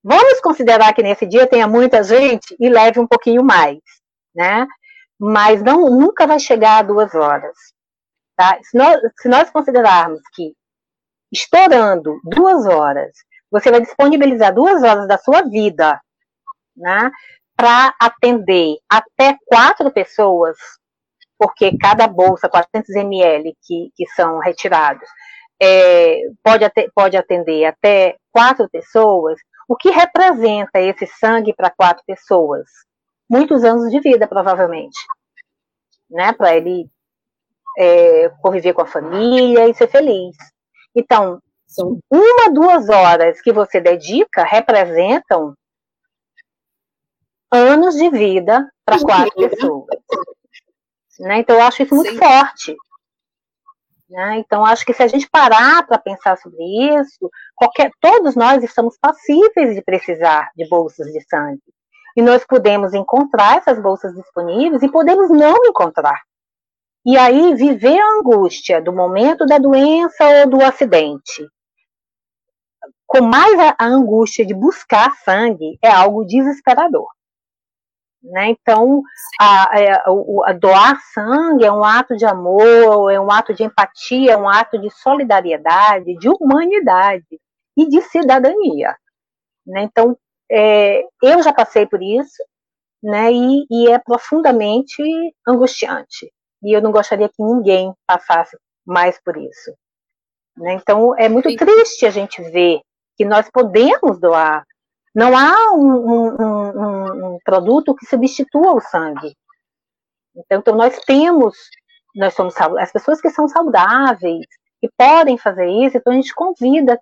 Vamos 0.03 0.39
considerar 0.39 0.93
que 0.93 1.03
nesse 1.03 1.25
dia 1.25 1.47
tenha 1.47 1.67
muita 1.67 2.03
gente 2.03 2.55
e 2.59 2.69
leve 2.69 2.99
um 2.99 3.07
pouquinho 3.07 3.43
mais, 3.43 3.79
né? 4.33 4.65
Mas 5.19 5.61
não, 5.61 5.89
nunca 5.89 6.25
vai 6.25 6.39
chegar 6.39 6.77
a 6.77 6.83
duas 6.83 7.13
horas. 7.13 7.55
Tá? 8.35 8.57
Se, 8.63 8.77
nós, 8.77 8.99
se 9.19 9.27
nós 9.27 9.49
considerarmos 9.49 10.21
que 10.33 10.53
estourando 11.31 12.19
duas 12.23 12.65
horas, 12.65 13.11
você 13.51 13.69
vai 13.69 13.81
disponibilizar 13.81 14.53
duas 14.53 14.81
horas 14.81 15.07
da 15.07 15.17
sua 15.17 15.41
vida 15.41 15.99
né, 16.79 17.11
para 17.55 17.93
atender 17.99 18.77
até 18.89 19.37
quatro 19.45 19.91
pessoas, 19.91 20.57
porque 21.37 21.77
cada 21.77 22.07
bolsa, 22.07 22.49
400 22.49 22.95
ml 22.95 23.55
que, 23.61 23.91
que 23.95 24.07
são 24.07 24.39
retirados, 24.39 25.07
é, 25.61 26.21
pode, 26.41 26.65
pode 26.95 27.17
atender 27.17 27.65
até 27.65 28.15
quatro 28.31 28.69
pessoas, 28.69 29.37
o 29.67 29.75
que 29.75 29.89
representa 29.89 30.79
esse 30.79 31.05
sangue 31.05 31.53
para 31.53 31.69
quatro 31.69 32.03
pessoas? 32.07 32.65
Muitos 33.29 33.63
anos 33.63 33.91
de 33.91 33.99
vida, 33.99 34.27
provavelmente, 34.27 34.97
né, 36.09 36.33
para 36.33 36.55
ele 36.55 36.89
é, 37.77 38.29
conviver 38.41 38.73
com 38.73 38.81
a 38.81 38.87
família 38.87 39.67
e 39.67 39.73
ser 39.75 39.87
feliz. 39.87 40.35
Então, 40.95 41.39
são 41.67 41.99
uma, 42.09 42.51
duas 42.51 42.89
horas 42.89 43.39
que 43.41 43.53
você 43.53 43.79
dedica 43.79 44.43
representam 44.43 45.53
anos 47.51 47.95
de 47.95 48.09
vida 48.09 48.69
para 48.85 48.99
quatro 48.99 49.49
pessoas. 49.49 49.87
Né? 51.19 51.39
Então, 51.39 51.57
eu 51.57 51.63
acho 51.63 51.83
isso 51.83 51.95
muito 51.95 52.11
Sim. 52.11 52.17
forte. 52.17 52.75
Né? 54.09 54.39
Então, 54.39 54.65
acho 54.65 54.85
que 54.85 54.93
se 54.93 55.03
a 55.03 55.07
gente 55.07 55.29
parar 55.29 55.85
para 55.85 55.99
pensar 55.99 56.37
sobre 56.37 56.63
isso, 56.63 57.29
qualquer, 57.55 57.91
todos 57.99 58.35
nós 58.35 58.63
estamos 58.63 58.97
passíveis 58.99 59.75
de 59.75 59.81
precisar 59.81 60.49
de 60.55 60.67
bolsas 60.67 61.07
de 61.07 61.21
sangue. 61.27 61.61
E 62.15 62.21
nós 62.21 62.43
podemos 62.45 62.93
encontrar 62.93 63.57
essas 63.57 63.79
bolsas 63.79 64.13
disponíveis 64.15 64.81
e 64.81 64.91
podemos 64.91 65.29
não 65.29 65.55
encontrar. 65.65 66.21
E 67.05 67.17
aí, 67.17 67.53
viver 67.53 67.99
a 67.99 68.19
angústia 68.19 68.81
do 68.81 68.91
momento 68.91 69.45
da 69.45 69.57
doença 69.57 70.25
ou 70.41 70.49
do 70.49 70.63
acidente, 70.63 71.47
com 73.05 73.21
mais 73.21 73.57
a, 73.59 73.75
a 73.79 73.85
angústia 73.85 74.45
de 74.45 74.53
buscar 74.53 75.15
sangue, 75.23 75.77
é 75.81 75.89
algo 75.89 76.25
desesperador. 76.25 77.07
Né? 78.21 78.49
Então, 78.49 79.01
a, 79.39 79.75
a, 79.75 79.79
é, 79.79 79.91
a, 80.45 80.53
doar 80.53 80.99
sangue 81.13 81.63
é 81.63 81.71
um 81.71 81.83
ato 81.83 82.17
de 82.17 82.25
amor, 82.25 83.11
é 83.11 83.19
um 83.19 83.31
ato 83.31 83.53
de 83.53 83.63
empatia, 83.63 84.33
é 84.33 84.37
um 84.37 84.49
ato 84.49 84.77
de 84.77 84.89
solidariedade, 84.89 86.17
de 86.17 86.29
humanidade 86.29 87.39
e 87.77 87.87
de 87.87 88.01
cidadania. 88.01 88.95
Né? 89.65 89.83
Então, 89.83 90.17
é, 90.51 91.03
eu 91.23 91.41
já 91.41 91.53
passei 91.53 91.85
por 91.85 92.01
isso, 92.01 92.43
né? 93.01 93.31
E, 93.31 93.65
e, 93.69 93.87
é 93.89 93.97
profundamente 93.99 95.01
angustiante. 95.47 96.31
E 96.61 96.75
eu 96.75 96.81
não 96.81 96.91
gostaria 96.91 97.29
que 97.29 97.41
ninguém 97.41 97.93
passasse 98.05 98.57
mais 98.85 99.21
por 99.23 99.37
isso. 99.37 99.73
Né? 100.57 100.73
Então, 100.73 101.17
é 101.17 101.29
muito 101.29 101.49
Sim. 101.49 101.55
triste 101.55 102.05
a 102.05 102.09
gente 102.09 102.41
ver 102.41 102.81
que 103.15 103.23
nós 103.23 103.49
podemos 103.49 104.19
doar 104.19 104.65
não 105.19 105.37
há 105.37 105.73
um, 105.73 106.39
um, 106.39 107.35
um, 107.35 107.39
produto 107.43 107.93
que 107.93 108.05
substitua 108.05 108.73
o 108.73 108.79
sangue. 108.79 109.35
Então, 110.33 110.59
então, 110.59 110.75
nós 110.77 110.97
temos, 110.99 111.57
nós 112.15 112.33
somos 112.33 112.55
as 112.79 112.89
pessoas 112.89 113.19
que 113.19 113.29
são 113.29 113.45
saudáveis, 113.49 114.45
que 114.79 114.89
podem 114.97 115.37
fazer 115.37 115.67
isso, 115.67 115.97
então 115.97 116.13
a 116.13 116.15
gente 116.15 116.33
convida 116.33 116.97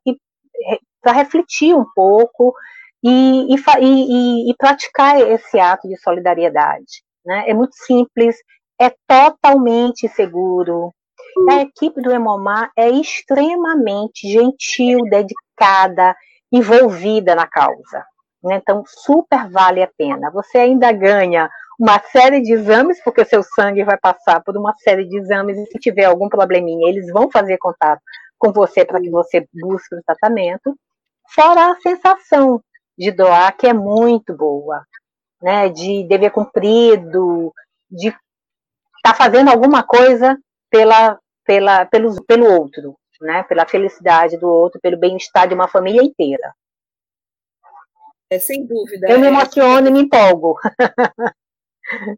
para 1.00 1.12
refletir 1.12 1.76
um 1.76 1.86
pouco 1.96 2.56
e, 3.04 3.54
e, 3.54 3.56
e, 3.82 4.50
e, 4.50 4.56
praticar 4.58 5.22
esse 5.22 5.60
ato 5.60 5.88
de 5.88 5.96
solidariedade. 5.98 7.04
Né? 7.24 7.48
É 7.48 7.54
muito 7.54 7.76
simples, 7.76 8.36
é 8.82 8.92
totalmente 9.08 10.10
seguro. 10.10 10.92
A 11.52 11.62
equipe 11.62 12.02
do 12.02 12.12
Hemomar 12.12 12.72
é 12.76 12.90
extremamente 12.90 14.28
gentil, 14.28 15.02
dedicada, 15.04 16.16
envolvida 16.51 17.36
na 17.36 17.48
causa. 17.48 18.06
Né? 18.44 18.56
Então, 18.56 18.84
super 18.86 19.50
vale 19.50 19.82
a 19.82 19.89
pena. 19.98 20.32
Você 20.32 20.58
ainda 20.58 20.92
ganha 20.92 21.50
uma 21.80 22.00
série 22.00 22.42
de 22.42 22.54
exames, 22.54 23.01
porque 23.04 23.25
seu 23.25 23.44
sangue 23.44 23.84
vai 23.84 23.98
passar 23.98 24.42
por 24.44 24.58
uma 24.58 24.74
série 24.77 25.06
de 25.06 25.18
exames, 25.18 25.58
e 25.58 25.66
se 25.66 25.80
tiver 25.80 26.06
algum 26.06 26.30
probleminha, 26.30 26.89
eles 26.89 27.12
vão 27.12 27.30
fazer 27.30 27.58
contato 27.58 28.01
com 28.38 28.51
você 28.51 28.86
para 28.86 29.00
que 29.00 29.10
você 29.10 29.48
busque 29.54 29.96
o 29.96 30.04
tratamento. 30.04 30.75
Fora 31.34 31.72
a 31.72 31.80
sensação 31.82 32.62
de 32.98 33.12
doar, 33.12 33.56
que 33.56 33.68
é 33.68 33.74
muito 33.74 34.36
boa, 34.36 34.84
né? 35.42 35.70
De 35.70 36.04
dever 36.08 36.32
cumprido, 36.32 37.54
de 37.89 38.08
estar 38.08 38.20
tá 39.04 39.13
fazendo 39.13 39.50
alguma 39.50 39.84
coisa 39.84 40.38
pela, 40.70 41.20
pela, 41.46 41.86
pelo, 41.86 42.24
pelo 42.25 42.46
outro 42.60 42.98
né? 43.22 43.44
Pela 43.44 43.66
felicidade 43.66 44.38
do 44.38 44.48
outro, 44.48 44.80
pelo 44.82 44.98
bem-estar 44.98 45.48
de 45.48 45.54
uma 45.54 45.68
família 45.68 46.02
inteira. 46.02 46.54
É, 48.30 48.40
sem 48.40 48.66
dúvida. 48.66 49.08
Eu 49.10 49.20
me 49.20 49.28
é. 49.28 49.30
emociono 49.30 49.88
e 49.88 49.92
me 49.92 50.02
empolgo. 50.02 50.56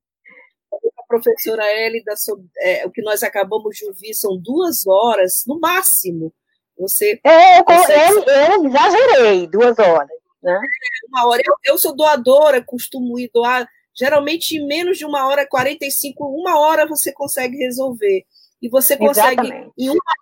A 0.72 1.04
professora 1.08 1.66
Hélida, 1.66 2.14
é, 2.60 2.86
o 2.86 2.92
que 2.92 3.02
nós 3.02 3.24
acabamos 3.24 3.76
de 3.76 3.86
ouvir 3.86 4.14
são 4.14 4.38
duas 4.38 4.86
horas, 4.86 5.44
no 5.48 5.60
máximo. 5.60 6.32
Você. 6.78 7.20
É, 7.24 7.60
eu, 7.60 7.66
eu, 7.68 8.24
eu 8.24 8.66
exagerei, 8.66 9.48
duas 9.48 9.78
horas. 9.80 10.20
Né? 10.42 10.54
É, 10.54 11.08
uma 11.08 11.28
hora. 11.28 11.42
Eu, 11.46 11.56
eu 11.66 11.78
sou 11.78 11.96
doadora, 11.96 12.64
costumo 12.64 13.20
ir 13.20 13.30
doar. 13.34 13.68
Geralmente, 13.96 14.56
em 14.56 14.66
menos 14.66 14.98
de 14.98 15.06
uma 15.06 15.28
hora, 15.28 15.48
45, 15.48 16.24
uma 16.26 16.60
hora 16.60 16.88
você 16.88 17.12
consegue 17.12 17.58
resolver. 17.58 18.24
E 18.62 18.70
você 18.70 18.96
consegue, 18.96 19.42
Exatamente. 19.42 19.74
em 19.78 19.90
uma 19.90 20.14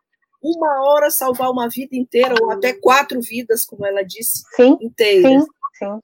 uma 0.56 0.84
hora 0.84 1.10
salvar 1.10 1.52
uma 1.52 1.68
vida 1.68 1.96
inteira, 1.96 2.36
ou 2.42 2.52
até 2.52 2.74
quatro 2.74 3.20
vidas, 3.22 3.66
como 3.66 3.86
ela 3.86 4.04
disse, 4.04 4.44
sim, 4.56 4.78
inteiras. 4.82 5.44
Sim, 5.44 5.50
sim. 5.80 6.00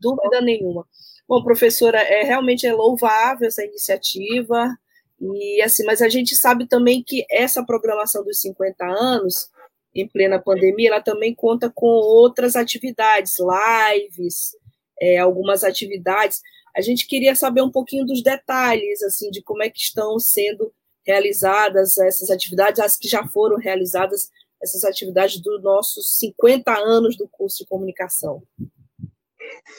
Dúvida 0.00 0.40
nenhuma. 0.40 0.86
Bom, 1.28 1.42
professora, 1.42 1.98
é, 1.98 2.22
realmente 2.22 2.66
é 2.66 2.72
louvável 2.72 3.46
essa 3.46 3.64
iniciativa, 3.64 4.76
e 5.20 5.62
assim, 5.62 5.84
mas 5.84 6.02
a 6.02 6.08
gente 6.08 6.34
sabe 6.34 6.66
também 6.66 7.02
que 7.02 7.24
essa 7.30 7.64
programação 7.64 8.24
dos 8.24 8.40
50 8.40 8.84
anos, 8.84 9.48
em 9.94 10.08
plena 10.08 10.40
pandemia, 10.40 10.88
ela 10.88 11.00
também 11.00 11.34
conta 11.34 11.70
com 11.72 11.86
outras 11.86 12.56
atividades, 12.56 13.34
lives, 13.38 14.56
é, 15.00 15.18
algumas 15.18 15.62
atividades. 15.62 16.40
A 16.74 16.80
gente 16.80 17.06
queria 17.06 17.36
saber 17.36 17.62
um 17.62 17.70
pouquinho 17.70 18.04
dos 18.04 18.22
detalhes, 18.22 19.02
assim, 19.02 19.30
de 19.30 19.42
como 19.42 19.62
é 19.62 19.70
que 19.70 19.78
estão 19.78 20.18
sendo 20.18 20.72
realizadas 21.06 21.98
essas 21.98 22.30
atividades, 22.30 22.80
as 22.80 22.96
que 22.96 23.08
já 23.08 23.26
foram 23.26 23.56
realizadas, 23.56 24.30
essas 24.62 24.84
atividades 24.84 25.40
dos 25.40 25.62
nossos 25.62 26.16
50 26.18 26.72
anos 26.72 27.16
do 27.16 27.28
curso 27.28 27.58
de 27.58 27.66
comunicação? 27.66 28.42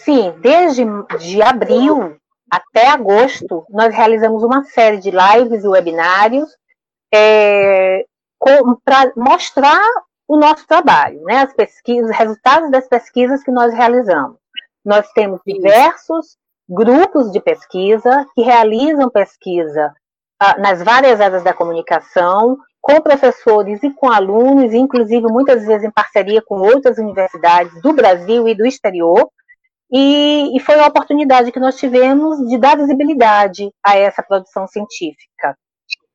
Sim, 0.03 0.33
desde 0.41 0.83
de 1.19 1.41
abril 1.41 2.17
até 2.51 2.87
agosto, 2.89 3.65
nós 3.69 3.93
realizamos 3.93 4.43
uma 4.43 4.63
série 4.65 4.97
de 4.97 5.11
lives 5.11 5.63
e 5.63 5.67
webinários 5.67 6.49
é, 7.13 8.05
para 8.83 9.11
mostrar 9.15 9.81
o 10.27 10.37
nosso 10.37 10.65
trabalho, 10.67 11.21
né, 11.23 11.37
as 11.37 11.53
pesquisas, 11.53 12.09
os 12.09 12.17
resultados 12.17 12.71
das 12.71 12.87
pesquisas 12.87 13.43
que 13.43 13.51
nós 13.51 13.73
realizamos. 13.73 14.37
Nós 14.85 15.09
temos 15.13 15.39
diversos 15.45 16.37
grupos 16.67 17.31
de 17.31 17.41
pesquisa 17.41 18.25
que 18.35 18.41
realizam 18.41 19.09
pesquisa 19.09 19.93
nas 20.57 20.83
várias 20.83 21.21
áreas 21.21 21.43
da 21.43 21.53
comunicação, 21.53 22.57
com 22.81 22.99
professores 22.99 23.81
e 23.81 23.89
com 23.91 24.11
alunos, 24.11 24.73
inclusive 24.73 25.25
muitas 25.27 25.65
vezes 25.65 25.85
em 25.85 25.91
parceria 25.91 26.41
com 26.41 26.55
outras 26.55 26.97
universidades 26.97 27.81
do 27.81 27.93
Brasil 27.93 28.47
e 28.47 28.53
do 28.53 28.65
exterior. 28.65 29.29
E, 29.89 30.57
e 30.57 30.59
foi 30.59 30.79
a 30.79 30.87
oportunidade 30.87 31.51
que 31.51 31.59
nós 31.59 31.77
tivemos 31.77 32.37
de 32.49 32.57
dar 32.57 32.75
visibilidade 32.75 33.71
a 33.85 33.95
essa 33.95 34.21
produção 34.21 34.67
científica. 34.67 35.55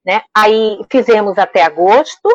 Né? 0.04 0.20
Aí 0.36 0.78
fizemos 0.90 1.38
até 1.38 1.62
agosto, 1.62 2.28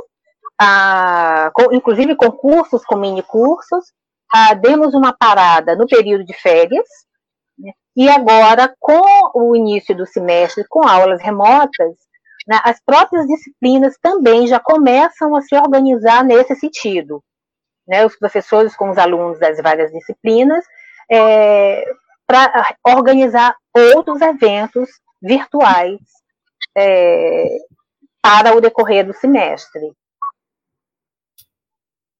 ah, 0.60 1.52
com, 1.54 1.74
inclusive 1.74 2.16
concursos 2.16 2.84
com 2.86 2.96
mini 2.96 3.22
cursos, 3.22 3.86
ah, 4.34 4.54
demos 4.54 4.94
uma 4.94 5.12
parada 5.12 5.76
no 5.76 5.86
período 5.86 6.26
de 6.26 6.34
férias, 6.34 6.88
e 7.96 8.10
agora, 8.10 8.74
com 8.80 9.02
o 9.36 9.56
início 9.56 9.96
do 9.96 10.06
semestre, 10.06 10.66
com 10.68 10.88
aulas 10.88 11.22
remotas, 11.22 11.96
né, 12.48 12.60
as 12.64 12.80
próprias 12.84 13.28
disciplinas 13.28 13.98
também 14.02 14.48
já 14.48 14.60
começam 14.60 15.36
a 15.36 15.42
se 15.42 15.56
organizar 15.56 16.24
nesse 16.24 16.56
sentido. 16.56 17.24
Né, 17.88 18.06
os 18.06 18.18
professores 18.18 18.76
com 18.76 18.90
os 18.90 18.98
alunos 18.98 19.40
das 19.40 19.58
várias 19.62 19.92
disciplinas, 19.92 20.66
é, 21.12 21.84
para 22.26 22.76
organizar 22.88 23.56
outros 23.76 24.22
eventos 24.22 24.90
virtuais 25.22 26.00
é, 26.76 27.58
para 28.22 28.56
o 28.56 28.62
decorrer 28.62 29.06
do 29.06 29.14
semestre. 29.14 29.92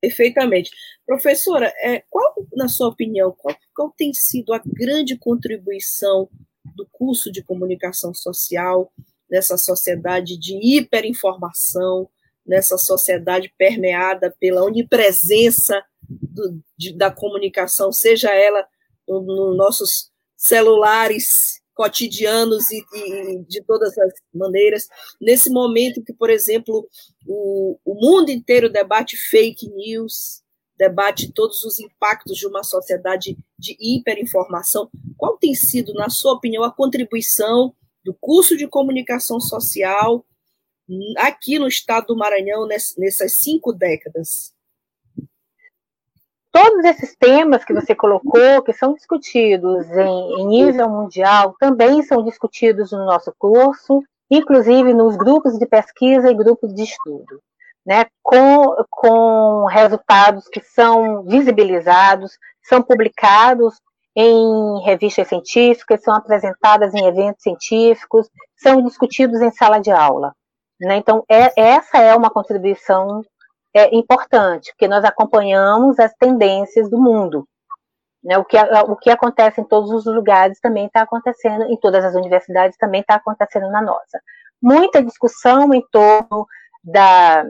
Perfeitamente. 0.04 0.70
Professora, 1.06 1.74
é, 1.78 2.04
qual, 2.10 2.36
na 2.58 2.68
sua 2.68 2.90
opinião, 2.90 3.34
qual, 3.38 3.56
qual 3.74 3.94
tem 3.96 4.14
sido 4.14 4.54
a 4.54 4.62
grande 4.66 5.18
contribuição 5.18 6.30
do 6.76 6.86
curso 6.92 7.32
de 7.32 7.42
comunicação 7.42 8.14
social 8.14 8.92
nessa 9.32 9.58
sociedade 9.58 10.38
de 10.38 10.60
hiperinformação, 10.62 12.10
nessa 12.46 12.78
sociedade 12.78 13.54
permeada 13.58 14.36
pela 14.42 14.66
onipresença 14.66 15.82
do, 16.10 16.62
de, 16.78 16.92
da 16.92 17.10
comunicação, 17.10 17.90
seja 17.90 18.30
ela 18.30 18.68
nos 19.08 19.26
no 19.26 19.56
nossos 19.56 20.12
celulares 20.36 21.63
cotidianos 21.74 22.72
e, 22.72 22.84
e, 22.94 23.40
de 23.48 23.64
todas 23.64 23.98
as 23.98 24.14
maneiras. 24.34 24.88
Nesse 25.20 25.50
momento 25.50 26.04
que, 26.04 26.14
por 26.14 26.30
exemplo, 26.30 26.88
o, 27.28 27.80
o 27.84 27.96
mundo 27.96 28.30
inteiro 28.30 28.70
debate 28.70 29.18
fake 29.18 29.70
news, 29.70 30.44
debate 30.78 31.32
todos 31.32 31.64
os 31.64 31.80
impactos 31.80 32.38
de 32.38 32.48
uma 32.48 32.64
sociedade 32.64 33.38
de 33.58 33.78
hiperinformação, 33.80 34.90
qual 35.18 35.38
tem 35.38 35.54
sido, 35.54 35.94
na 35.94 36.10
sua 36.10 36.34
opinião, 36.34 36.64
a 36.64 36.74
contribuição 36.74 37.74
do 38.04 38.14
curso 38.14 38.58
de 38.58 38.68
comunicação 38.68 39.40
social 39.40 40.26
aqui 41.18 41.58
no 41.58 41.68
estado 41.68 42.08
do 42.08 42.18
Maranhão 42.18 42.68
nessas 42.68 43.38
cinco 43.38 43.72
décadas? 43.72 44.54
Todos 46.54 46.86
esses 46.86 47.16
temas 47.18 47.66
que 47.66 47.74
você 47.74 47.96
colocou, 47.96 48.62
que 48.64 48.72
são 48.72 48.94
discutidos 48.94 49.90
em, 49.90 50.42
em, 50.42 50.48
nível 50.48 50.88
mundial, 50.88 51.56
também 51.60 52.04
são 52.04 52.24
discutidos 52.24 52.92
no 52.92 53.06
nosso 53.06 53.34
curso, 53.40 54.04
inclusive 54.30 54.94
nos 54.94 55.18
grupos 55.18 55.58
de 55.58 55.66
pesquisa 55.66 56.30
e 56.30 56.36
grupos 56.36 56.74
de 56.74 56.84
estudo, 56.84 57.42
né, 57.84 58.06
com, 58.22 58.76
com 58.90 59.66
resultados 59.66 60.48
que 60.48 60.62
são 60.62 61.24
visibilizados, 61.24 62.38
são 62.62 62.84
publicados 62.84 63.74
em 64.16 64.80
revistas 64.84 65.28
científicas, 65.28 66.04
são 66.04 66.14
apresentadas 66.14 66.94
em 66.94 67.04
eventos 67.04 67.42
científicos, 67.42 68.30
são 68.56 68.80
discutidos 68.84 69.42
em 69.42 69.52
sala 69.52 69.80
de 69.80 69.90
aula. 69.90 70.34
Né? 70.80 70.98
Então, 70.98 71.24
é, 71.28 71.52
essa 71.60 71.98
é 71.98 72.16
uma 72.16 72.30
contribuição 72.30 73.24
é 73.74 73.96
importante, 73.96 74.72
porque 74.72 74.88
nós 74.88 75.04
acompanhamos 75.04 76.00
as 76.00 76.14
tendências 76.14 76.90
do 76.90 77.00
mundo. 77.00 77.48
Né? 78.24 78.38
O, 78.38 78.46
que, 78.46 78.58
o 78.58 78.96
que 78.96 79.10
acontece 79.10 79.60
em 79.60 79.64
todos 79.64 79.92
os 79.92 80.06
lugares 80.06 80.60
também 80.60 80.86
está 80.86 81.02
acontecendo, 81.02 81.64
em 81.66 81.78
todas 81.78 82.06
as 82.06 82.16
universidades 82.16 82.78
também 82.78 83.02
está 83.02 83.16
acontecendo 83.16 83.70
na 83.70 83.82
nossa. 83.82 84.22
Muita 84.62 85.04
discussão 85.04 85.74
em 85.74 85.84
torno 85.92 86.48
da, 86.84 87.46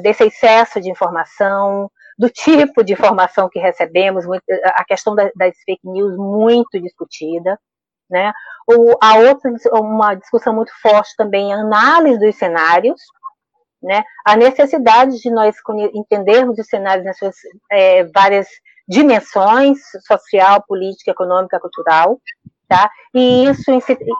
desse 0.00 0.24
excesso 0.24 0.80
de 0.80 0.90
informação, 0.90 1.90
do 2.18 2.28
tipo 2.28 2.84
de 2.84 2.92
informação 2.92 3.48
que 3.48 3.58
recebemos, 3.58 4.24
a 4.64 4.84
questão 4.84 5.14
das 5.14 5.56
fake 5.64 5.88
news 5.88 6.16
muito 6.16 6.80
discutida, 6.80 7.58
né? 8.08 8.32
O, 8.68 8.96
a 9.02 9.16
outra, 9.16 9.50
uma 9.72 10.14
discussão 10.14 10.54
muito 10.54 10.70
forte 10.80 11.14
também, 11.16 11.52
a 11.52 11.58
análise 11.58 12.18
dos 12.18 12.36
cenários, 12.36 13.00
né? 13.82 14.04
A 14.24 14.36
necessidade 14.36 15.18
de 15.18 15.30
nós 15.30 15.56
entendermos 15.94 16.58
os 16.58 16.66
cenários 16.66 17.04
nas 17.04 17.18
suas 17.18 17.34
é, 17.70 18.04
várias 18.04 18.46
dimensões, 18.88 19.78
social, 20.06 20.62
política, 20.66 21.10
econômica, 21.10 21.58
cultural, 21.58 22.20
tá? 22.68 22.90
E 23.14 23.44
isso, 23.44 23.70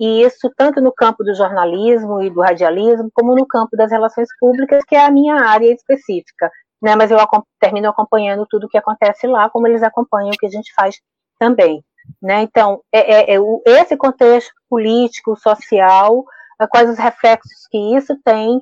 e 0.00 0.22
isso 0.22 0.50
tanto 0.56 0.80
no 0.80 0.92
campo 0.92 1.22
do 1.24 1.34
jornalismo 1.34 2.22
e 2.22 2.30
do 2.30 2.40
radialismo, 2.40 3.10
como 3.14 3.34
no 3.34 3.46
campo 3.46 3.76
das 3.76 3.90
relações 3.90 4.28
públicas, 4.38 4.84
que 4.84 4.96
é 4.96 5.04
a 5.04 5.10
minha 5.10 5.36
área 5.36 5.72
específica, 5.72 6.50
né? 6.80 6.96
Mas 6.96 7.10
eu 7.10 7.18
termino 7.60 7.88
acompanhando 7.88 8.46
tudo 8.48 8.66
o 8.66 8.68
que 8.68 8.78
acontece 8.78 9.26
lá, 9.26 9.48
como 9.48 9.66
eles 9.66 9.82
acompanham 9.82 10.30
o 10.30 10.38
que 10.38 10.46
a 10.46 10.50
gente 10.50 10.72
faz 10.74 10.96
também, 11.38 11.82
né? 12.20 12.42
Então, 12.42 12.80
é, 12.92 13.32
é, 13.32 13.36
é 13.36 13.80
esse 13.80 13.96
contexto 13.96 14.52
político, 14.68 15.36
social, 15.36 16.24
quais 16.70 16.90
os 16.90 16.98
reflexos 16.98 17.66
que 17.70 17.96
isso 17.96 18.16
tem 18.24 18.58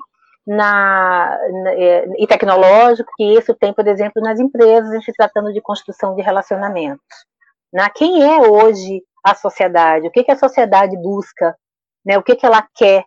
na, 0.46 1.38
na, 1.62 1.70
é, 1.72 2.06
e 2.18 2.26
tecnológico 2.26 3.10
que 3.16 3.24
isso 3.24 3.54
tem, 3.54 3.72
por 3.72 3.86
exemplo, 3.86 4.22
nas 4.22 4.40
empresas, 4.40 5.04
se 5.04 5.12
tratando 5.12 5.52
de 5.52 5.60
construção 5.60 6.14
de 6.14 6.22
relacionamentos. 6.22 7.04
Né? 7.72 7.88
Quem 7.94 8.22
é 8.22 8.48
hoje 8.48 9.02
a 9.24 9.34
sociedade? 9.34 10.06
O 10.06 10.10
que, 10.10 10.24
que 10.24 10.32
a 10.32 10.38
sociedade 10.38 10.96
busca? 10.96 11.56
Né? 12.04 12.18
O 12.18 12.22
que, 12.22 12.34
que 12.34 12.46
ela 12.46 12.66
quer 12.74 13.04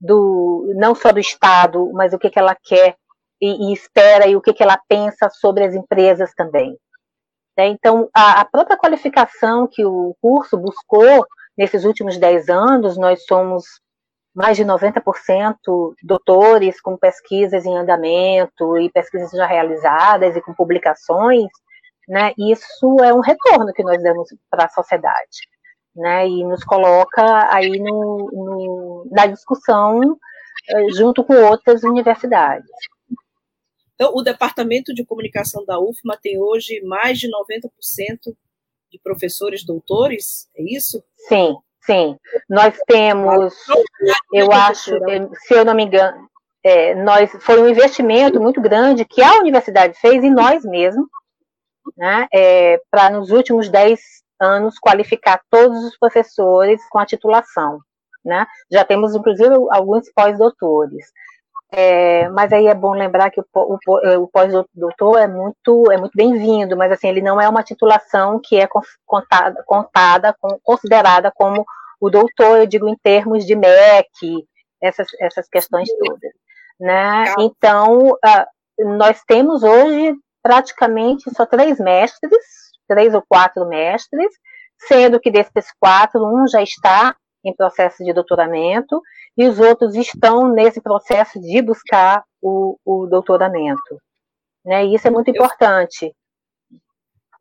do 0.00 0.72
não 0.76 0.94
só 0.94 1.10
do 1.12 1.20
Estado, 1.20 1.90
mas 1.92 2.12
o 2.12 2.18
que, 2.18 2.30
que 2.30 2.38
ela 2.38 2.54
quer 2.54 2.96
e, 3.40 3.70
e 3.70 3.72
espera 3.72 4.26
e 4.26 4.36
o 4.36 4.40
que, 4.40 4.52
que 4.52 4.62
ela 4.62 4.80
pensa 4.88 5.28
sobre 5.30 5.64
as 5.64 5.74
empresas 5.74 6.32
também. 6.34 6.76
Né? 7.56 7.68
Então, 7.68 8.08
a, 8.14 8.40
a 8.40 8.44
própria 8.44 8.76
qualificação 8.76 9.66
que 9.66 9.84
o 9.84 10.14
curso 10.20 10.56
buscou 10.56 11.26
nesses 11.56 11.84
últimos 11.84 12.18
10 12.18 12.48
anos, 12.48 12.96
nós 12.96 13.24
somos 13.24 13.64
mais 14.36 14.54
de 14.54 14.64
90% 14.66 15.56
doutores 16.02 16.78
com 16.78 16.94
pesquisas 16.94 17.64
em 17.64 17.74
andamento 17.74 18.76
e 18.76 18.90
pesquisas 18.90 19.30
já 19.30 19.46
realizadas 19.46 20.36
e 20.36 20.42
com 20.42 20.52
publicações, 20.52 21.46
né, 22.06 22.34
isso 22.36 23.02
é 23.02 23.14
um 23.14 23.20
retorno 23.20 23.72
que 23.72 23.82
nós 23.82 24.00
damos 24.02 24.28
para 24.50 24.66
a 24.66 24.68
sociedade, 24.68 25.48
né, 25.96 26.28
e 26.28 26.44
nos 26.44 26.62
coloca 26.64 27.48
aí 27.50 27.78
no, 27.78 28.30
no, 28.30 29.08
na 29.10 29.26
discussão 29.26 30.18
eh, 30.68 30.88
junto 30.90 31.24
com 31.24 31.34
outras 31.34 31.82
universidades. 31.82 32.68
Então, 33.94 34.12
o 34.14 34.22
Departamento 34.22 34.92
de 34.92 35.06
Comunicação 35.06 35.64
da 35.64 35.80
UFMA 35.80 36.18
tem 36.20 36.38
hoje 36.38 36.82
mais 36.82 37.18
de 37.18 37.28
90% 37.30 38.36
de 38.90 39.00
professores 39.02 39.64
doutores, 39.64 40.46
é 40.54 40.62
isso? 40.62 41.02
Sim, 41.16 41.56
Sim, 41.86 42.18
nós 42.50 42.76
temos, 42.86 43.54
eu 44.32 44.50
acho, 44.50 44.90
se 45.46 45.54
eu 45.54 45.64
não 45.64 45.72
me 45.72 45.84
engano, 45.84 46.28
é, 46.64 46.96
nós 46.96 47.30
foi 47.40 47.60
um 47.60 47.68
investimento 47.68 48.40
muito 48.40 48.60
grande 48.60 49.04
que 49.04 49.22
a 49.22 49.38
universidade 49.38 49.96
fez 50.00 50.24
e 50.24 50.28
nós 50.28 50.64
mesmos, 50.64 51.06
né, 51.96 52.26
é, 52.34 52.80
para 52.90 53.08
nos 53.10 53.30
últimos 53.30 53.68
10 53.68 54.00
anos 54.40 54.78
qualificar 54.80 55.40
todos 55.48 55.84
os 55.84 55.96
professores 55.96 56.80
com 56.90 56.98
a 56.98 57.06
titulação. 57.06 57.78
Né? 58.24 58.44
Já 58.68 58.84
temos, 58.84 59.14
inclusive, 59.14 59.54
alguns 59.70 60.10
pós-doutores. 60.12 61.06
É, 61.72 62.28
mas 62.28 62.52
aí 62.52 62.66
é 62.66 62.74
bom 62.74 62.92
lembrar 62.92 63.30
que 63.30 63.40
o, 63.40 63.44
o, 63.54 64.00
é, 64.00 64.18
o 64.18 64.28
pós-doutor 64.28 65.18
é 65.18 65.26
muito, 65.26 65.90
é 65.90 65.96
muito 65.96 66.12
bem-vindo, 66.14 66.76
mas 66.76 66.92
assim, 66.92 67.08
ele 67.08 67.20
não 67.20 67.40
é 67.40 67.48
uma 67.48 67.62
titulação 67.62 68.40
que 68.42 68.56
é 68.56 68.68
contada, 69.04 69.62
contada 69.66 70.34
considerada 70.62 71.32
como 71.34 71.64
o 72.00 72.10
doutor, 72.10 72.58
eu 72.58 72.66
digo 72.66 72.88
em 72.88 72.96
termos 72.96 73.44
de 73.44 73.54
MEC, 73.54 74.46
essas, 74.80 75.08
essas 75.20 75.48
questões 75.48 75.88
todas. 75.98 76.32
Né? 76.78 77.34
Então, 77.38 78.10
uh, 78.10 78.96
nós 78.96 79.22
temos 79.26 79.62
hoje 79.62 80.14
praticamente 80.42 81.30
só 81.34 81.46
três 81.46 81.80
mestres, 81.80 82.44
três 82.86 83.14
ou 83.14 83.22
quatro 83.26 83.66
mestres, 83.66 84.32
sendo 84.78 85.18
que 85.18 85.30
desses 85.30 85.72
quatro, 85.80 86.24
um 86.24 86.46
já 86.46 86.62
está 86.62 87.16
em 87.44 87.54
processo 87.54 88.04
de 88.04 88.12
doutoramento 88.12 89.00
e 89.36 89.46
os 89.46 89.58
outros 89.58 89.94
estão 89.94 90.48
nesse 90.48 90.80
processo 90.80 91.40
de 91.40 91.62
buscar 91.62 92.24
o, 92.42 92.78
o 92.84 93.06
doutoramento. 93.06 94.00
Né? 94.64 94.84
E 94.86 94.94
isso 94.94 95.06
é 95.06 95.10
muito 95.10 95.30
importante. 95.30 96.14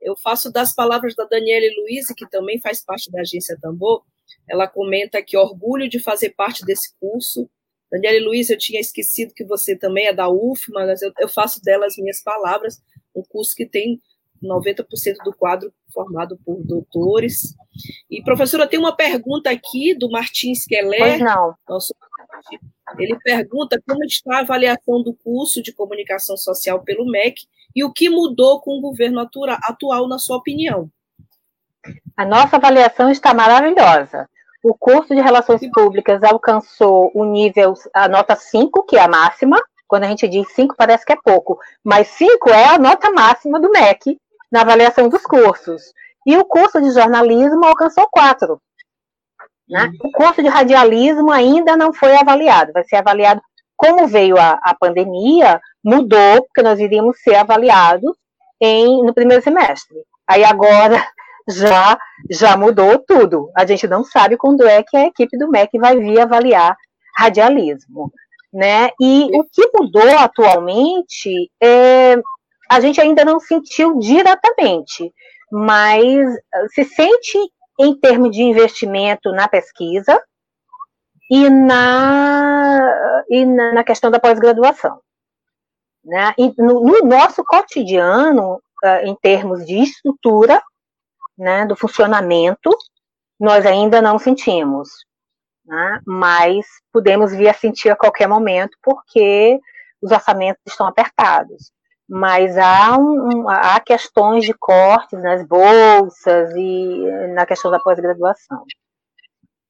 Eu 0.02 0.16
faço 0.16 0.52
das 0.52 0.74
palavras 0.74 1.16
da 1.16 1.26
Daniele 1.26 1.82
Luiz, 1.82 2.08
que 2.16 2.30
também 2.30 2.62
faz 2.62 2.84
parte 2.84 3.12
da 3.12 3.22
agência 3.22 3.58
Tambor, 3.60 4.04
ela 4.48 4.68
comenta 4.68 5.22
que 5.22 5.38
orgulho 5.38 5.90
de 5.90 6.00
fazer 6.00 6.32
parte 6.32 6.66
desse 6.66 6.98
curso. 7.00 7.50
Daniele 7.92 8.26
Luiz, 8.26 8.50
eu 8.50 8.58
tinha 8.58 8.80
esquecido 8.80 9.34
que 9.34 9.44
você 9.44 9.76
também 9.76 10.08
é 10.08 10.14
da 10.14 10.30
UFMA, 10.30 10.86
mas 10.86 11.02
eu, 11.02 11.12
eu 11.20 11.30
faço 11.30 11.62
dela 11.62 11.86
as 11.86 11.96
minhas 11.98 12.22
palavras, 12.22 12.82
um 13.16 13.24
curso 13.24 13.56
que 13.56 13.66
tem 13.66 14.02
90% 14.44 14.86
do 15.24 15.34
quadro 15.34 15.74
formado 15.94 16.38
por 16.46 16.62
doutores. 16.64 17.56
E, 18.10 18.22
professora, 18.24 18.68
tem 18.68 18.80
uma 18.80 18.96
pergunta 18.96 19.50
aqui 19.50 19.96
do 19.96 20.10
Martins 20.10 20.66
Keller. 20.66 21.00
Pois 21.00 21.20
não. 21.20 21.56
Nosso, 21.68 21.96
ele 23.00 23.18
pergunta 23.20 23.82
como 23.88 24.04
está 24.04 24.38
a 24.38 24.40
avaliação 24.42 25.02
do 25.02 25.14
curso 25.14 25.62
de 25.62 25.74
comunicação 25.74 26.38
social 26.38 26.84
pelo 26.84 27.10
MEC 27.10 27.48
e 27.76 27.84
o 27.84 27.92
que 27.92 28.10
mudou 28.10 28.62
com 28.62 28.78
o 28.78 28.82
governo 28.82 29.20
atual, 29.20 30.08
na 30.08 30.18
sua 30.18 30.38
opinião. 30.38 30.90
A 32.18 32.26
nossa 32.26 32.56
avaliação 32.56 33.10
está 33.10 33.34
maravilhosa. 33.34 34.28
O 34.64 34.74
curso 34.74 35.14
de 35.14 35.22
Relações 35.22 35.62
Públicas 35.72 36.24
alcançou 36.24 37.12
o 37.14 37.24
nível, 37.24 37.74
a 37.94 38.08
nota 38.08 38.36
5, 38.36 38.84
que 38.86 38.98
é 38.98 39.02
a 39.02 39.08
máxima. 39.08 39.58
Quando 39.88 40.06
a 40.06 40.08
gente 40.08 40.28
diz 40.28 40.52
5, 40.54 40.76
parece 40.76 41.06
que 41.06 41.14
é 41.14 41.18
pouco, 41.24 41.60
mas 41.84 42.08
5 42.08 42.50
é 42.50 42.70
a 42.70 42.80
nota 42.80 43.12
máxima 43.12 43.60
do 43.60 43.70
MEC 43.70 44.18
na 44.52 44.62
avaliação 44.62 45.08
dos 45.08 45.22
cursos. 45.22 45.94
E 46.26 46.36
o 46.36 46.44
curso 46.44 46.82
de 46.82 46.90
jornalismo 46.90 47.64
alcançou 47.64 48.08
4. 48.12 48.60
Né? 49.70 49.92
O 50.04 50.12
curso 50.12 50.42
de 50.42 50.48
radialismo 50.48 51.32
ainda 51.32 51.78
não 51.78 51.94
foi 51.94 52.16
avaliado, 52.16 52.74
vai 52.74 52.84
ser 52.84 52.96
avaliado. 52.96 53.42
Como 53.76 54.08
veio 54.08 54.38
a, 54.40 54.60
a 54.64 54.74
pandemia, 54.74 55.62
mudou, 55.84 56.44
porque 56.44 56.64
nós 56.64 56.80
iríamos 56.80 57.20
ser 57.22 57.36
avaliados 57.36 58.16
em, 58.60 59.04
no 59.04 59.14
primeiro 59.14 59.44
semestre. 59.44 59.98
Aí 60.28 60.44
agora 60.44 61.06
já 61.48 61.98
já 62.30 62.58
mudou 62.58 62.98
tudo. 63.00 63.52
A 63.56 63.66
gente 63.66 63.88
não 63.88 64.04
sabe 64.04 64.38
quando 64.38 64.68
é 64.68 64.84
que 64.84 64.98
a 64.98 65.06
equipe 65.06 65.38
do 65.38 65.50
MEC 65.50 65.78
vai 65.78 65.98
vir 65.98 66.20
avaliar 66.20 66.76
radialismo, 67.18 68.12
né? 68.54 68.90
E 69.00 69.30
o 69.34 69.44
que 69.44 69.70
mudou 69.74 70.18
atualmente 70.18 71.52
é 71.62 72.18
a 72.70 72.80
gente 72.80 73.00
ainda 73.00 73.24
não 73.24 73.40
sentiu 73.40 74.00
diretamente, 74.00 75.14
mas 75.52 76.26
se 76.74 76.84
sente 76.84 77.38
em 77.80 77.98
termos 78.00 78.32
de 78.32 78.42
investimento 78.42 79.32
na 79.32 79.48
pesquisa 79.48 80.22
e 81.30 81.50
na, 81.50 83.24
e 83.30 83.46
na, 83.46 83.84
questão 83.84 84.10
da 84.10 84.20
pós-graduação. 84.20 85.00
Né? 86.04 86.34
no, 86.58 86.82
no, 86.82 87.00
nosso 87.08 87.44
cotidiano, 87.44 88.62
em 89.04 89.16
termos 89.16 89.66
de 89.66 89.80
estrutura, 89.80 90.62
né, 91.38 91.66
do 91.66 91.76
funcionamento, 91.76 92.70
nós 93.40 93.66
ainda 93.66 94.02
não 94.02 94.18
sentimos, 94.18 94.90
né, 95.66 96.00
mas 96.06 96.66
podemos 96.92 97.34
vir 97.34 97.50
a 97.50 97.54
sentir 97.54 97.90
a 97.90 97.96
qualquer 97.96 98.28
momento 98.28 98.78
porque 98.82 99.60
os 100.02 100.12
orçamentos 100.12 100.62
estão 100.68 100.88
apertados. 100.88 101.72
Mas 102.08 102.56
há, 102.56 102.96
um, 102.98 103.50
há 103.50 103.80
questões 103.80 104.46
de 104.46 104.54
cortes 104.54 105.20
nas 105.24 105.44
bolsas 105.48 106.52
e 106.56 107.32
na 107.34 107.48
questão 107.48 107.72
da 107.72 107.80
pós-graduação. 107.80 108.64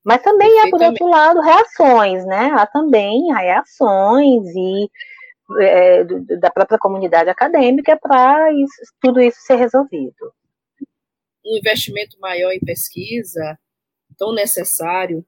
Mas 0.03 0.21
também 0.21 0.61
há, 0.61 0.69
por 0.69 0.81
outro 0.81 1.07
lado, 1.07 1.39
reações, 1.39 2.25
né? 2.25 2.51
Há 2.53 2.67
também 2.67 3.33
reações 3.33 4.45
e 4.53 4.89
é, 5.61 6.03
da 6.39 6.51
própria 6.51 6.77
comunidade 6.77 7.29
acadêmica 7.29 7.97
para 7.97 8.49
tudo 9.01 9.21
isso 9.21 9.39
ser 9.41 9.55
resolvido 9.55 10.33
um 11.45 11.57
investimento 11.57 12.19
maior 12.19 12.51
em 12.51 12.59
pesquisa, 12.59 13.57
tão 14.17 14.33
necessário. 14.33 15.25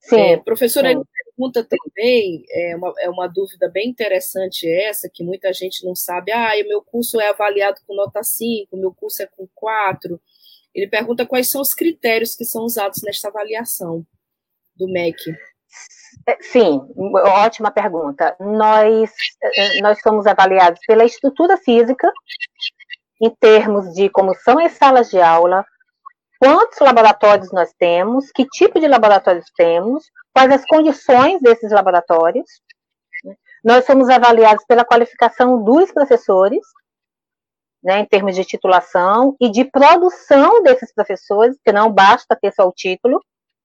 Sim, 0.00 0.20
é, 0.20 0.36
professora, 0.36 0.92
sim. 0.92 1.02
pergunta 1.24 1.64
também, 1.64 2.44
é 2.50 2.76
uma, 2.76 2.94
é 2.98 3.08
uma 3.08 3.26
dúvida 3.26 3.68
bem 3.68 3.88
interessante 3.88 4.70
essa, 4.70 5.08
que 5.12 5.24
muita 5.24 5.52
gente 5.52 5.84
não 5.84 5.94
sabe, 5.94 6.30
ah, 6.30 6.52
o 6.62 6.68
meu 6.68 6.82
curso 6.82 7.20
é 7.20 7.28
avaliado 7.28 7.80
com 7.86 7.94
nota 7.94 8.22
5, 8.22 8.76
meu 8.76 8.92
curso 8.92 9.22
é 9.22 9.26
com 9.26 9.48
4. 9.54 10.20
Ele 10.74 10.88
pergunta 10.88 11.24
quais 11.24 11.50
são 11.50 11.60
os 11.60 11.72
critérios 11.72 12.34
que 12.34 12.44
são 12.44 12.64
usados 12.64 13.00
nesta 13.02 13.28
avaliação 13.28 14.04
do 14.76 14.88
MEC. 14.88 15.34
É, 16.26 16.36
sim, 16.40 16.80
ótima 16.96 17.70
pergunta. 17.70 18.36
Nós, 18.40 19.10
eh, 19.42 19.80
nós 19.80 20.00
somos 20.00 20.26
avaliados 20.26 20.80
pela 20.86 21.04
estrutura 21.04 21.56
física, 21.56 22.10
em 23.24 23.30
termos 23.40 23.94
de 23.94 24.10
como 24.10 24.34
são 24.34 24.58
as 24.58 24.72
salas 24.72 25.08
de 25.08 25.18
aula, 25.18 25.64
quantos 26.38 26.78
laboratórios 26.78 27.50
nós 27.52 27.72
temos, 27.78 28.30
que 28.32 28.46
tipo 28.46 28.78
de 28.78 28.86
laboratórios 28.86 29.46
temos, 29.56 30.04
quais 30.34 30.52
as 30.52 30.66
condições 30.66 31.40
desses 31.40 31.72
laboratórios. 31.72 32.44
Nós 33.64 33.86
somos 33.86 34.10
avaliados 34.10 34.62
pela 34.66 34.84
qualificação 34.84 35.64
dos 35.64 35.90
professores, 35.90 36.60
né, 37.82 38.00
em 38.00 38.04
termos 38.04 38.34
de 38.34 38.44
titulação 38.44 39.34
e 39.40 39.50
de 39.50 39.64
produção 39.64 40.62
desses 40.62 40.92
professores, 40.92 41.56
que 41.64 41.72
não 41.72 41.90
basta 41.90 42.36
ter 42.36 42.52
só 42.52 42.68
o 42.68 42.72
título, 42.72 43.18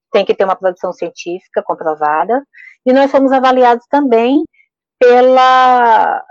tem 0.09 0.23
que 0.23 0.33
ter 0.33 0.45
uma 0.45 0.55
produção 0.55 0.93
científica 0.93 1.61
comprovada. 1.61 2.41
E 2.85 2.93
nós 2.93 3.11
somos 3.11 3.33
avaliados 3.33 3.85
também 3.89 4.45
pela, 4.97 6.23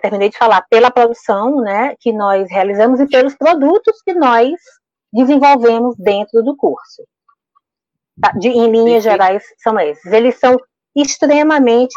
terminei 0.00 0.28
de 0.28 0.38
falar, 0.38 0.66
pela 0.68 0.90
produção, 0.90 1.60
né, 1.60 1.94
que 2.00 2.12
nós 2.12 2.50
realizamos 2.50 3.00
e 3.00 3.06
pelos 3.06 3.34
produtos 3.34 4.00
que 4.02 4.14
nós 4.14 4.52
desenvolvemos 5.12 5.96
dentro 5.96 6.42
do 6.42 6.56
curso. 6.56 7.02
Tá? 8.20 8.32
De, 8.32 8.48
em 8.48 8.70
linhas 8.70 9.02
gerais, 9.02 9.44
são 9.58 9.78
esses. 9.78 10.12
Eles 10.12 10.38
são 10.38 10.56
extremamente 10.94 11.94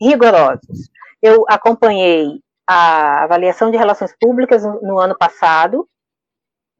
rigorosos. 0.00 0.90
Eu 1.22 1.44
acompanhei 1.48 2.40
a 2.66 3.24
avaliação 3.24 3.70
de 3.70 3.76
relações 3.76 4.14
públicas 4.18 4.64
no, 4.64 4.80
no 4.80 4.98
ano 4.98 5.16
passado 5.16 5.88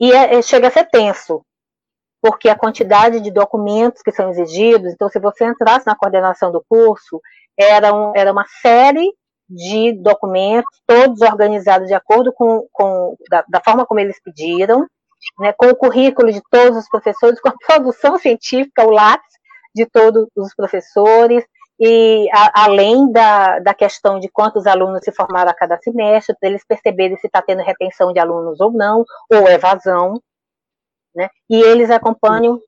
e 0.00 0.12
é, 0.12 0.36
é, 0.36 0.42
chega 0.42 0.68
a 0.68 0.70
ser 0.70 0.88
tenso, 0.88 1.44
porque 2.22 2.48
a 2.48 2.56
quantidade 2.56 3.20
de 3.20 3.30
documentos 3.30 4.00
que 4.02 4.12
são 4.12 4.30
exigidos, 4.30 4.92
então, 4.92 5.08
se 5.08 5.18
você 5.18 5.44
entrasse 5.44 5.86
na 5.86 5.96
coordenação 5.96 6.50
do 6.50 6.64
curso, 6.68 7.20
era, 7.58 7.92
um, 7.94 8.12
era 8.16 8.32
uma 8.32 8.46
série 8.62 9.12
de 9.50 9.92
documentos, 9.94 10.80
todos 10.86 11.20
organizados 11.20 11.88
de 11.88 11.94
acordo 11.94 12.32
com, 12.32 12.66
com 12.72 13.16
da, 13.28 13.44
da 13.48 13.60
forma 13.60 13.84
como 13.84 13.98
eles 13.98 14.22
pediram, 14.22 14.86
né, 15.38 15.52
com 15.52 15.66
o 15.66 15.76
currículo 15.76 16.32
de 16.32 16.40
todos 16.50 16.78
os 16.78 16.88
professores, 16.88 17.40
com 17.42 17.48
a 17.48 17.54
produção 17.66 18.16
científica, 18.16 18.86
o 18.86 18.90
lápis 18.90 19.34
de 19.74 19.86
todos 19.86 20.26
os 20.36 20.54
professores, 20.54 21.44
e 21.78 22.28
a, 22.32 22.64
além 22.64 23.10
da, 23.10 23.58
da 23.58 23.74
questão 23.74 24.20
de 24.20 24.28
quantos 24.28 24.66
alunos 24.66 25.00
se 25.02 25.12
formaram 25.12 25.50
a 25.50 25.54
cada 25.54 25.78
semestre, 25.78 26.36
para 26.38 26.48
eles 26.48 26.64
perceberem 26.64 27.16
se 27.16 27.26
está 27.26 27.42
tendo 27.42 27.62
retenção 27.62 28.12
de 28.12 28.20
alunos 28.20 28.60
ou 28.60 28.70
não, 28.70 29.04
ou 29.30 29.48
evasão, 29.48 30.20
né, 31.14 31.28
e 31.48 31.60
eles 31.60 31.90
acompanham 31.90 32.60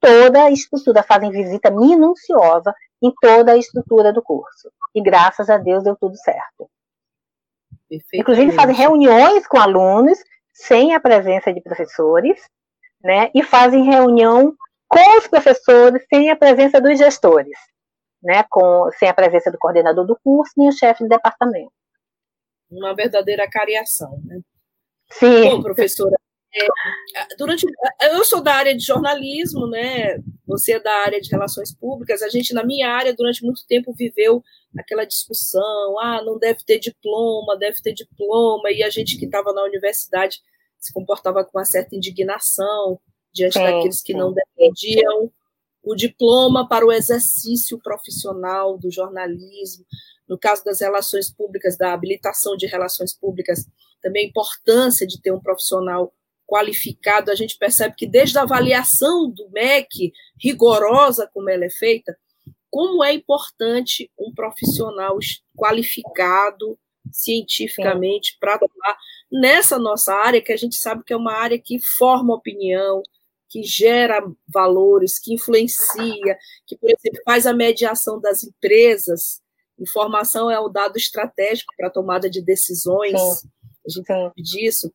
toda 0.00 0.44
a 0.44 0.50
estrutura, 0.50 1.02
fazem 1.02 1.30
visita 1.30 1.70
minuciosa 1.70 2.74
em 3.02 3.12
toda 3.20 3.52
a 3.52 3.56
estrutura 3.56 4.12
do 4.12 4.22
curso. 4.22 4.70
E 4.94 5.02
graças 5.02 5.48
a 5.48 5.56
Deus 5.56 5.84
deu 5.84 5.96
tudo 5.96 6.16
certo. 6.16 6.68
Inclusive 8.12 8.52
fazem 8.52 8.74
reuniões 8.74 9.46
com 9.46 9.58
alunos 9.58 10.18
sem 10.52 10.94
a 10.94 11.00
presença 11.00 11.52
de 11.52 11.60
professores, 11.60 12.40
né, 13.02 13.30
e 13.34 13.42
fazem 13.42 13.84
reunião 13.84 14.54
com 14.88 15.18
os 15.18 15.26
professores 15.28 16.04
sem 16.08 16.30
a 16.30 16.36
presença 16.36 16.80
dos 16.80 16.98
gestores, 16.98 17.56
né, 18.22 18.44
com, 18.50 18.90
sem 18.98 19.08
a 19.08 19.14
presença 19.14 19.50
do 19.50 19.58
coordenador 19.58 20.04
do 20.04 20.18
curso 20.22 20.52
nem 20.56 20.68
o 20.68 20.72
chefe 20.72 21.04
de 21.04 21.08
departamento. 21.08 21.72
Uma 22.70 22.94
verdadeira 22.94 23.48
cariação, 23.48 24.20
né? 24.24 24.40
Sim. 25.10 25.44
Bom, 25.44 25.62
professora, 25.62 26.18
é, 26.54 27.36
durante, 27.36 27.66
eu 28.10 28.24
sou 28.24 28.42
da 28.42 28.54
área 28.54 28.76
de 28.76 28.84
jornalismo, 28.84 29.66
né? 29.66 30.18
Você 30.46 30.72
é 30.72 30.80
da 30.80 30.92
área 31.04 31.20
de 31.20 31.30
relações 31.30 31.74
públicas. 31.74 32.22
A 32.22 32.28
gente, 32.28 32.54
na 32.54 32.64
minha 32.64 32.90
área, 32.90 33.14
durante 33.14 33.44
muito 33.44 33.66
tempo 33.66 33.92
viveu 33.92 34.42
aquela 34.76 35.04
discussão: 35.04 35.98
ah, 36.00 36.22
não 36.24 36.38
deve 36.38 36.60
ter 36.64 36.78
diploma, 36.78 37.58
deve 37.58 37.80
ter 37.82 37.92
diploma. 37.92 38.70
E 38.70 38.82
a 38.82 38.90
gente 38.90 39.18
que 39.18 39.26
estava 39.26 39.52
na 39.52 39.62
universidade 39.62 40.40
se 40.78 40.92
comportava 40.92 41.44
com 41.44 41.58
uma 41.58 41.64
certa 41.64 41.94
indignação 41.94 42.98
diante 43.32 43.54
sim, 43.54 43.62
daqueles 43.62 44.00
que 44.00 44.12
sim. 44.12 44.18
não 44.18 44.32
defendiam 44.32 45.30
o 45.82 45.94
diploma 45.94 46.68
para 46.68 46.86
o 46.86 46.92
exercício 46.92 47.78
profissional 47.78 48.78
do 48.78 48.90
jornalismo. 48.90 49.84
No 50.28 50.38
caso 50.38 50.64
das 50.64 50.80
relações 50.80 51.30
públicas, 51.30 51.76
da 51.76 51.92
habilitação 51.92 52.56
de 52.56 52.66
relações 52.66 53.14
públicas, 53.14 53.66
também 54.02 54.26
a 54.26 54.28
importância 54.28 55.06
de 55.06 55.20
ter 55.20 55.32
um 55.32 55.40
profissional 55.40 56.12
qualificado, 56.48 57.30
a 57.30 57.34
gente 57.34 57.58
percebe 57.58 57.94
que 57.94 58.06
desde 58.06 58.38
a 58.38 58.42
avaliação 58.42 59.30
do 59.30 59.50
MEC, 59.50 60.14
rigorosa 60.42 61.30
como 61.32 61.50
ela 61.50 61.66
é 61.66 61.70
feita, 61.70 62.18
como 62.70 63.04
é 63.04 63.12
importante 63.12 64.10
um 64.18 64.32
profissional 64.32 65.18
qualificado 65.54 66.78
cientificamente 67.12 68.36
para 68.40 68.54
atuar 68.54 68.98
nessa 69.30 69.78
nossa 69.78 70.14
área, 70.14 70.40
que 70.40 70.52
a 70.52 70.56
gente 70.56 70.76
sabe 70.76 71.04
que 71.04 71.12
é 71.12 71.16
uma 71.16 71.34
área 71.34 71.58
que 71.58 71.78
forma 71.78 72.34
opinião, 72.34 73.02
que 73.48 73.62
gera 73.62 74.22
valores, 74.46 75.18
que 75.18 75.34
influencia, 75.34 76.38
que, 76.66 76.76
por 76.76 76.90
exemplo, 76.90 77.20
faz 77.24 77.46
a 77.46 77.52
mediação 77.52 78.20
das 78.20 78.44
empresas. 78.44 79.40
Informação 79.78 80.50
é 80.50 80.58
o 80.58 80.68
dado 80.68 80.96
estratégico 80.96 81.72
para 81.76 81.88
a 81.88 81.92
tomada 81.92 82.28
de 82.28 82.42
decisões. 82.42 83.18
Sim. 83.18 83.48
A 83.86 83.90
gente 83.90 84.06
sabe 84.06 84.42
disso. 84.42 84.92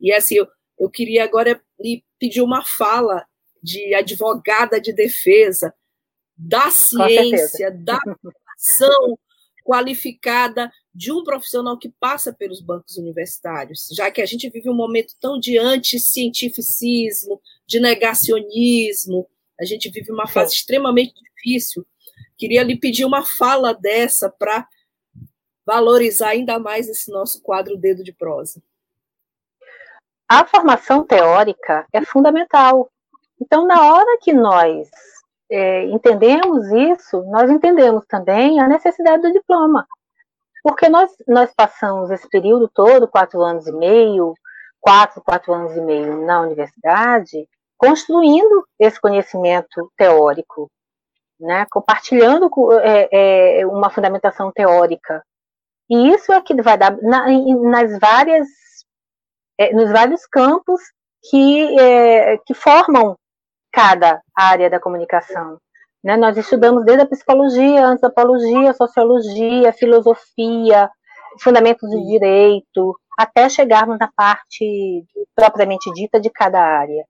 E 0.00 0.12
assim, 0.12 0.36
eu, 0.84 0.90
queria 0.90 1.24
agora 1.24 1.60
lhe 1.80 2.04
pedir 2.18 2.42
uma 2.42 2.64
fala 2.64 3.26
de 3.62 3.94
advogada 3.94 4.80
de 4.80 4.92
defesa 4.92 5.74
da 6.36 6.70
ciência, 6.70 7.70
da 7.70 7.98
ação 8.56 9.18
qualificada 9.64 10.70
de 10.94 11.10
um 11.10 11.24
profissional 11.24 11.78
que 11.78 11.88
passa 11.88 12.32
pelos 12.32 12.60
bancos 12.60 12.98
universitários, 12.98 13.88
já 13.92 14.10
que 14.10 14.20
a 14.20 14.26
gente 14.26 14.50
vive 14.50 14.68
um 14.68 14.74
momento 14.74 15.14
tão 15.18 15.40
de 15.40 15.56
anti-cientificismo, 15.56 17.40
de 17.66 17.80
negacionismo, 17.80 19.26
a 19.58 19.64
gente 19.64 19.88
vive 19.88 20.12
uma 20.12 20.26
fase 20.26 20.50
Sim. 20.50 20.56
extremamente 20.58 21.14
difícil. 21.22 21.86
Queria 22.36 22.62
lhe 22.62 22.76
pedir 22.76 23.04
uma 23.04 23.24
fala 23.24 23.72
dessa 23.72 24.28
para 24.28 24.68
valorizar 25.64 26.30
ainda 26.30 26.58
mais 26.58 26.88
esse 26.88 27.10
nosso 27.10 27.40
quadro 27.40 27.76
Dedo 27.76 28.04
de 28.04 28.12
Prosa 28.12 28.62
a 30.34 30.44
formação 30.44 31.04
teórica 31.04 31.86
é 31.92 32.04
fundamental. 32.04 32.90
Então, 33.40 33.66
na 33.66 33.92
hora 33.92 34.18
que 34.20 34.32
nós 34.32 34.90
é, 35.48 35.84
entendemos 35.84 36.66
isso, 36.72 37.22
nós 37.24 37.48
entendemos 37.48 38.04
também 38.06 38.60
a 38.60 38.66
necessidade 38.66 39.22
do 39.22 39.32
diploma. 39.32 39.86
Porque 40.60 40.88
nós, 40.88 41.10
nós 41.28 41.52
passamos 41.54 42.10
esse 42.10 42.28
período 42.28 42.68
todo, 42.68 43.06
quatro 43.06 43.42
anos 43.42 43.66
e 43.68 43.72
meio, 43.72 44.34
quatro, 44.80 45.22
quatro 45.22 45.52
anos 45.52 45.76
e 45.76 45.80
meio 45.80 46.26
na 46.26 46.40
universidade, 46.40 47.48
construindo 47.78 48.66
esse 48.78 49.00
conhecimento 49.00 49.92
teórico, 49.96 50.68
né, 51.38 51.64
compartilhando 51.70 52.50
é, 52.82 53.60
é, 53.60 53.66
uma 53.66 53.88
fundamentação 53.88 54.50
teórica. 54.50 55.22
E 55.88 56.08
isso 56.12 56.32
é 56.32 56.40
que 56.40 56.60
vai 56.60 56.76
dar, 56.76 56.96
na, 57.02 57.26
nas 57.70 57.98
várias 58.00 58.48
é, 59.58 59.72
nos 59.72 59.90
vários 59.90 60.26
campos 60.26 60.80
que, 61.30 61.78
é, 61.78 62.38
que 62.38 62.54
formam 62.54 63.16
cada 63.72 64.20
área 64.34 64.70
da 64.70 64.80
comunicação. 64.80 65.58
Né? 66.02 66.16
Nós 66.16 66.36
estudamos 66.36 66.84
desde 66.84 67.02
a 67.02 67.08
psicologia, 67.08 67.86
antropologia, 67.86 68.72
sociologia, 68.74 69.72
filosofia, 69.72 70.90
fundamentos 71.40 71.88
de 71.90 72.06
direito, 72.06 72.96
até 73.18 73.48
chegarmos 73.48 73.98
na 73.98 74.10
parte 74.14 75.04
propriamente 75.34 75.92
dita 75.92 76.20
de 76.20 76.30
cada 76.30 76.60
área. 76.60 77.04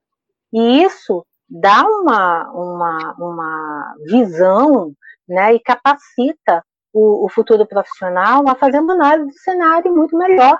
E 0.52 0.82
isso 0.82 1.26
dá 1.48 1.82
uma, 1.82 2.50
uma, 2.52 3.14
uma 3.18 3.94
visão 4.06 4.92
né, 5.28 5.54
e 5.54 5.60
capacita 5.60 6.64
o, 6.92 7.26
o 7.26 7.28
futuro 7.28 7.66
profissional 7.66 8.48
a 8.48 8.54
fazer 8.54 8.78
uma 8.78 8.94
análise 8.94 9.28
do 9.28 9.38
cenário 9.40 9.94
muito 9.94 10.16
melhor 10.16 10.58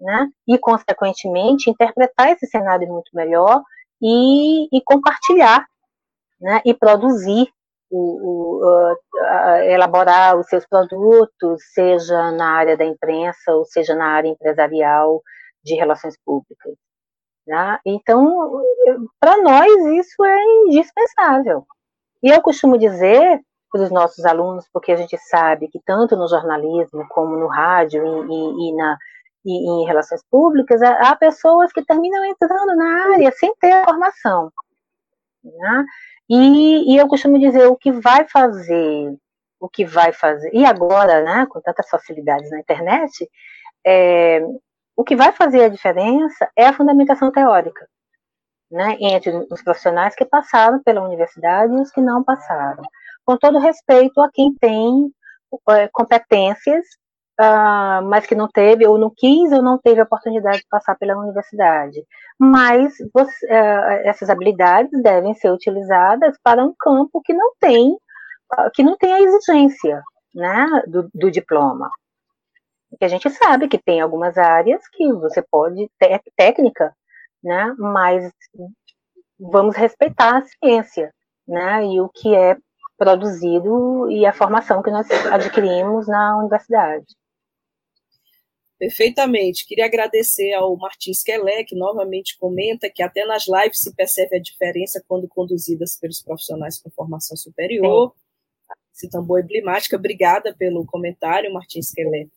né? 0.00 0.28
E, 0.48 0.58
consequentemente, 0.58 1.70
interpretar 1.70 2.30
esse 2.30 2.46
cenário 2.46 2.88
muito 2.88 3.10
melhor 3.14 3.62
e, 4.00 4.76
e 4.76 4.80
compartilhar, 4.82 5.66
né? 6.40 6.60
E 6.64 6.72
produzir, 6.72 7.48
o, 7.90 7.98
o 7.98 8.92
uh, 8.92 9.54
elaborar 9.64 10.38
os 10.38 10.46
seus 10.46 10.66
produtos, 10.66 11.60
seja 11.74 12.30
na 12.30 12.52
área 12.52 12.76
da 12.76 12.84
imprensa 12.84 13.52
ou 13.52 13.64
seja 13.64 13.94
na 13.94 14.06
área 14.06 14.28
empresarial 14.28 15.20
de 15.62 15.74
relações 15.74 16.16
públicas. 16.24 16.74
Né? 17.46 17.78
Então, 17.84 18.62
para 19.18 19.42
nós 19.42 19.72
isso 19.98 20.24
é 20.24 20.44
indispensável. 20.66 21.66
E 22.22 22.30
eu 22.30 22.40
costumo 22.40 22.78
dizer 22.78 23.40
para 23.72 23.82
os 23.82 23.90
nossos 23.90 24.24
alunos, 24.24 24.66
porque 24.72 24.92
a 24.92 24.96
gente 24.96 25.16
sabe 25.18 25.68
que 25.68 25.80
tanto 25.84 26.16
no 26.16 26.28
jornalismo 26.28 27.06
como 27.08 27.36
no 27.36 27.46
rádio 27.46 28.04
e, 28.04 28.32
e, 28.32 28.68
e 28.68 28.76
na, 28.76 28.96
e, 29.44 29.52
em 29.52 29.86
relações 29.86 30.22
públicas, 30.30 30.82
há 30.82 31.14
pessoas 31.16 31.72
que 31.72 31.84
terminam 31.84 32.24
entrando 32.24 32.76
na 32.76 33.12
área 33.14 33.32
sem 33.32 33.54
ter 33.56 33.84
formação. 33.84 34.52
Né? 35.42 35.84
E, 36.28 36.94
e, 36.94 36.96
eu 36.96 37.08
costumo 37.08 37.38
dizer, 37.38 37.66
o 37.66 37.76
que 37.76 37.90
vai 37.90 38.28
fazer, 38.28 39.14
o 39.58 39.68
que 39.68 39.84
vai 39.84 40.12
fazer, 40.12 40.50
e 40.54 40.64
agora, 40.64 41.22
né, 41.22 41.46
com 41.46 41.60
tantas 41.60 41.88
facilidades 41.88 42.50
na 42.50 42.60
internet, 42.60 43.28
é, 43.84 44.40
o 44.96 45.02
que 45.02 45.16
vai 45.16 45.32
fazer 45.32 45.64
a 45.64 45.68
diferença 45.68 46.50
é 46.54 46.66
a 46.66 46.72
fundamentação 46.72 47.32
teórica, 47.32 47.88
né, 48.70 48.96
entre 49.00 49.30
os 49.50 49.62
profissionais 49.62 50.14
que 50.14 50.24
passaram 50.24 50.82
pela 50.82 51.02
universidade 51.02 51.72
e 51.72 51.80
os 51.80 51.90
que 51.90 52.00
não 52.00 52.22
passaram. 52.22 52.82
Com 53.24 53.36
todo 53.36 53.58
respeito 53.58 54.20
a 54.20 54.30
quem 54.30 54.54
tem 54.54 55.10
é, 55.70 55.88
competências 55.88 56.86
uh, 57.40 58.04
mas 58.04 58.26
que 58.26 58.34
não 58.34 58.46
teve, 58.46 58.86
ou 58.86 58.98
não 58.98 59.10
quis, 59.10 59.50
ou 59.50 59.62
não 59.62 59.78
teve 59.78 60.00
a 60.00 60.04
oportunidade 60.04 60.58
de 60.58 60.68
passar 60.68 60.96
pela 60.96 61.16
universidade. 61.16 62.04
Mas 62.38 62.94
você, 63.12 63.46
uh, 63.46 64.02
essas 64.04 64.28
habilidades 64.28 65.02
devem 65.02 65.34
ser 65.34 65.50
utilizadas 65.50 66.36
para 66.42 66.62
um 66.62 66.74
campo 66.78 67.22
que 67.22 67.32
não 67.32 67.54
tem, 67.58 67.92
uh, 67.92 68.70
que 68.74 68.82
não 68.82 68.96
tem 68.96 69.12
a 69.14 69.20
exigência 69.20 70.02
né, 70.34 70.82
do, 70.86 71.08
do 71.14 71.30
diploma. 71.30 71.90
Que 72.98 73.04
a 73.04 73.08
gente 73.08 73.30
sabe 73.30 73.68
que 73.68 73.78
tem 73.78 74.00
algumas 74.00 74.36
áreas 74.36 74.82
que 74.92 75.10
você 75.12 75.42
pode 75.42 75.88
técnica, 76.36 76.94
né, 77.42 77.74
mas 77.78 78.30
vamos 79.38 79.76
respeitar 79.76 80.38
a 80.38 80.42
ciência, 80.42 81.12
né, 81.48 81.86
e 81.86 82.00
o 82.00 82.08
que 82.08 82.34
é 82.34 82.56
produzido 82.98 84.10
e 84.10 84.26
a 84.26 84.32
formação 84.32 84.82
que 84.82 84.90
nós 84.90 85.08
adquirimos 85.32 86.06
na 86.06 86.36
universidade. 86.36 87.06
Perfeitamente. 88.80 89.66
Queria 89.66 89.84
agradecer 89.84 90.54
ao 90.54 90.74
Martins 90.74 91.22
Kelé, 91.22 91.62
que 91.64 91.76
novamente 91.76 92.38
comenta 92.38 92.88
que 92.88 93.02
até 93.02 93.26
nas 93.26 93.44
lives 93.46 93.78
se 93.78 93.94
percebe 93.94 94.36
a 94.36 94.40
diferença 94.40 95.04
quando 95.06 95.28
conduzidas 95.28 95.98
pelos 96.00 96.22
profissionais 96.22 96.80
com 96.80 96.88
formação 96.88 97.36
superior. 97.36 98.14
Sim. 98.14 98.72
Esse 98.94 99.10
tambor 99.10 99.40
emblemática. 99.40 99.96
Obrigada 99.96 100.54
pelo 100.56 100.86
comentário, 100.86 101.52
Martins 101.52 101.92
Kelé. 101.92 102.28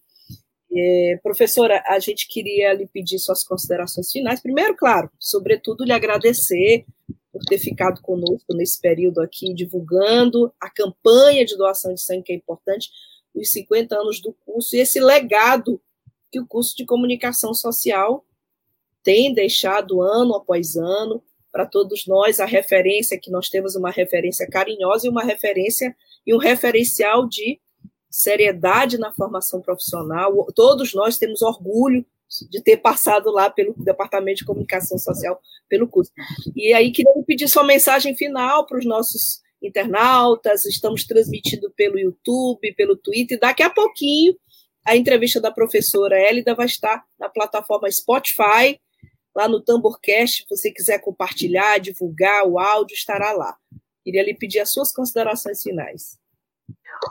É, 0.76 1.18
professora, 1.24 1.82
a 1.88 1.98
gente 2.00 2.28
queria 2.28 2.74
lhe 2.74 2.88
pedir 2.88 3.20
suas 3.20 3.42
considerações 3.46 4.12
finais. 4.12 4.42
Primeiro, 4.42 4.76
claro, 4.76 5.10
sobretudo 5.18 5.86
lhe 5.86 5.94
agradecer 5.94 6.86
por 7.32 7.42
ter 7.46 7.58
ficado 7.58 8.02
conosco 8.02 8.54
nesse 8.54 8.82
período 8.82 9.22
aqui, 9.22 9.54
divulgando 9.54 10.54
a 10.60 10.70
campanha 10.70 11.46
de 11.46 11.56
doação 11.56 11.94
de 11.94 12.02
sangue, 12.02 12.24
que 12.24 12.34
é 12.34 12.36
importante, 12.36 12.90
os 13.34 13.50
50 13.50 13.96
anos 13.96 14.22
do 14.22 14.34
curso, 14.46 14.76
e 14.76 14.80
esse 14.80 15.00
legado 15.00 15.82
que 16.34 16.40
o 16.40 16.48
curso 16.48 16.76
de 16.76 16.84
comunicação 16.84 17.54
social 17.54 18.26
tem 19.04 19.32
deixado 19.36 20.02
ano 20.02 20.34
após 20.34 20.76
ano 20.76 21.22
para 21.52 21.68
todos 21.68 22.08
nós 22.08 22.40
a 22.40 22.46
referência 22.46 23.20
que 23.20 23.30
nós 23.30 23.50
temos 23.50 23.76
uma 23.76 23.92
referência 23.92 24.50
carinhosa 24.50 25.06
e 25.06 25.12
uma 25.12 25.24
referência 25.24 25.96
e 26.26 26.34
um 26.34 26.40
referencial 26.40 27.28
de 27.30 27.62
seriedade 28.10 28.98
na 28.98 29.14
formação 29.14 29.62
profissional. 29.62 30.48
Todos 30.56 30.96
nós 30.96 31.20
temos 31.20 31.44
orgulho 31.44 32.04
de 32.50 32.60
ter 32.64 32.78
passado 32.78 33.30
lá 33.30 33.48
pelo 33.52 33.76
Departamento 33.78 34.40
de 34.40 34.46
Comunicação 34.46 34.98
Social 34.98 35.40
pelo 35.70 35.88
curso. 35.88 36.12
E 36.56 36.74
aí 36.74 36.92
queria 36.92 37.14
pedir 37.28 37.48
sua 37.48 37.64
mensagem 37.64 38.16
final 38.16 38.66
para 38.66 38.80
os 38.80 38.86
nossos 38.86 39.44
internautas. 39.62 40.66
Estamos 40.66 41.06
transmitindo 41.06 41.70
pelo 41.76 42.00
YouTube, 42.00 42.74
pelo 42.74 42.96
Twitter. 42.96 43.40
Daqui 43.40 43.62
a 43.62 43.70
pouquinho 43.70 44.36
a 44.86 44.96
entrevista 44.96 45.40
da 45.40 45.52
professora 45.52 46.20
Elida 46.20 46.54
vai 46.54 46.66
estar 46.66 47.04
na 47.20 47.30
plataforma 47.30 47.90
Spotify, 47.92 48.80
lá 49.36 49.48
no 49.48 49.62
Tamborcast. 49.62 50.44
Se 50.44 50.50
você 50.50 50.72
quiser 50.72 51.00
compartilhar, 51.00 51.80
divulgar 51.80 52.46
o 52.46 52.60
áudio, 52.60 52.94
estará 52.94 53.32
lá. 53.32 53.56
Queria 54.04 54.24
lhe 54.24 54.34
pedir 54.34 54.60
as 54.60 54.72
suas 54.72 54.92
considerações 54.92 55.62
finais. 55.62 56.18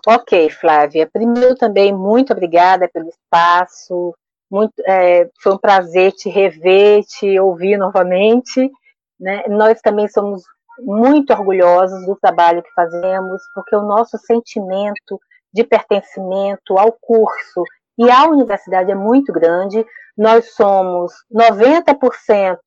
Ok, 0.06 0.50
Flávia. 0.50 1.08
Primeiro 1.10 1.54
também, 1.54 1.92
muito 1.92 2.32
obrigada 2.32 2.88
pelo 2.88 3.08
espaço. 3.08 4.14
Muito, 4.50 4.74
é, 4.86 5.30
foi 5.42 5.54
um 5.54 5.58
prazer 5.58 6.12
te 6.12 6.28
rever, 6.28 7.02
te 7.04 7.38
ouvir 7.40 7.78
novamente. 7.78 8.70
Né? 9.18 9.44
Nós 9.48 9.80
também 9.80 10.08
somos 10.08 10.42
muito 10.80 11.32
orgulhosos 11.32 12.04
do 12.06 12.16
trabalho 12.16 12.62
que 12.62 12.72
fazemos, 12.72 13.42
porque 13.54 13.74
o 13.74 13.82
nosso 13.82 14.18
sentimento 14.18 15.20
de 15.52 15.64
pertencimento 15.64 16.78
ao 16.78 16.92
curso 17.00 17.64
e 17.98 18.10
à 18.10 18.24
universidade 18.24 18.90
é 18.90 18.94
muito 18.94 19.32
grande. 19.32 19.84
Nós 20.16 20.54
somos 20.54 21.12
90% 21.32 22.58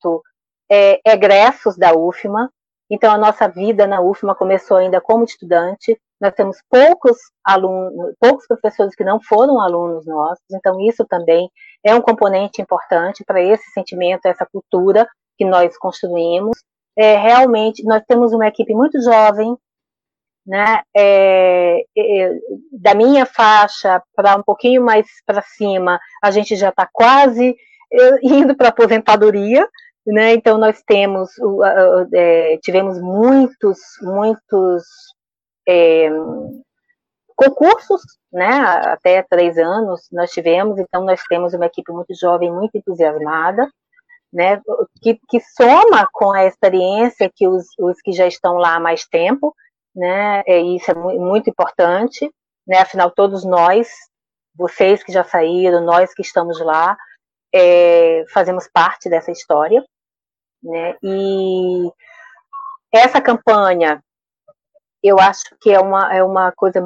é, 0.70 1.00
egressos 1.04 1.76
da 1.76 1.92
UFMA, 1.92 2.50
então 2.90 3.12
a 3.12 3.18
nossa 3.18 3.48
vida 3.48 3.86
na 3.86 4.00
UFMA 4.00 4.34
começou 4.34 4.76
ainda 4.76 5.00
como 5.00 5.24
estudante. 5.24 5.98
Nós 6.20 6.32
temos 6.34 6.58
poucos 6.70 7.16
alunos, 7.44 8.14
poucos 8.18 8.46
professores 8.46 8.94
que 8.94 9.04
não 9.04 9.20
foram 9.20 9.60
alunos 9.60 10.06
nossos, 10.06 10.44
então 10.50 10.80
isso 10.80 11.04
também 11.04 11.50
é 11.84 11.94
um 11.94 12.00
componente 12.00 12.62
importante 12.62 13.24
para 13.24 13.42
esse 13.42 13.70
sentimento, 13.72 14.26
essa 14.26 14.46
cultura 14.46 15.06
que 15.36 15.44
nós 15.44 15.76
construímos. 15.76 16.56
É, 16.96 17.16
realmente, 17.16 17.84
nós 17.84 18.02
temos 18.08 18.32
uma 18.32 18.46
equipe 18.46 18.74
muito 18.74 19.00
jovem, 19.02 19.54
né, 20.46 20.82
é, 20.96 21.84
é, 21.96 22.38
da 22.70 22.94
minha 22.94 23.26
faixa 23.26 24.00
para 24.14 24.36
um 24.36 24.42
pouquinho 24.42 24.82
mais 24.82 25.06
para 25.26 25.42
cima, 25.42 25.98
a 26.22 26.30
gente 26.30 26.54
já 26.54 26.68
está 26.68 26.88
quase 26.90 27.56
é, 27.92 28.18
indo 28.22 28.54
para 28.56 28.68
aposentadoria, 28.68 29.68
né, 30.06 30.34
então 30.34 30.56
nós 30.56 30.80
temos, 30.86 31.30
é, 32.14 32.58
tivemos 32.62 33.00
muitos, 33.00 33.78
muitos 34.02 34.84
é, 35.68 36.08
concursos, 37.34 38.02
né, 38.32 38.46
até 38.84 39.22
três 39.22 39.58
anos 39.58 40.02
nós 40.12 40.30
tivemos, 40.30 40.78
então 40.78 41.04
nós 41.04 41.20
temos 41.28 41.54
uma 41.54 41.66
equipe 41.66 41.90
muito 41.90 42.14
jovem, 42.14 42.52
muito 42.52 42.76
entusiasmada, 42.78 43.68
né, 44.32 44.60
que, 45.02 45.18
que 45.28 45.40
soma 45.40 46.08
com 46.12 46.30
a 46.30 46.44
experiência 46.44 47.30
que 47.34 47.48
os, 47.48 47.64
os 47.80 48.00
que 48.00 48.12
já 48.12 48.28
estão 48.28 48.58
lá 48.58 48.76
há 48.76 48.80
mais 48.80 49.04
tempo, 49.06 49.52
né? 49.96 50.42
É, 50.46 50.60
isso 50.60 50.90
é 50.90 50.94
muito 50.94 51.48
importante, 51.50 52.30
né? 52.66 52.78
Afinal, 52.78 53.10
todos 53.10 53.44
nós, 53.44 53.88
vocês 54.54 55.02
que 55.02 55.10
já 55.12 55.24
saíram, 55.24 55.82
nós 55.82 56.12
que 56.14 56.22
estamos 56.22 56.60
lá, 56.60 56.96
é, 57.54 58.24
fazemos 58.32 58.68
parte 58.72 59.08
dessa 59.08 59.32
história, 59.32 59.82
né? 60.62 60.96
E 61.02 61.90
essa 62.92 63.20
campanha, 63.20 64.02
eu 65.02 65.18
acho 65.18 65.56
que 65.60 65.70
é 65.72 65.80
uma, 65.80 66.14
é 66.14 66.22
uma 66.22 66.52
coisa 66.52 66.80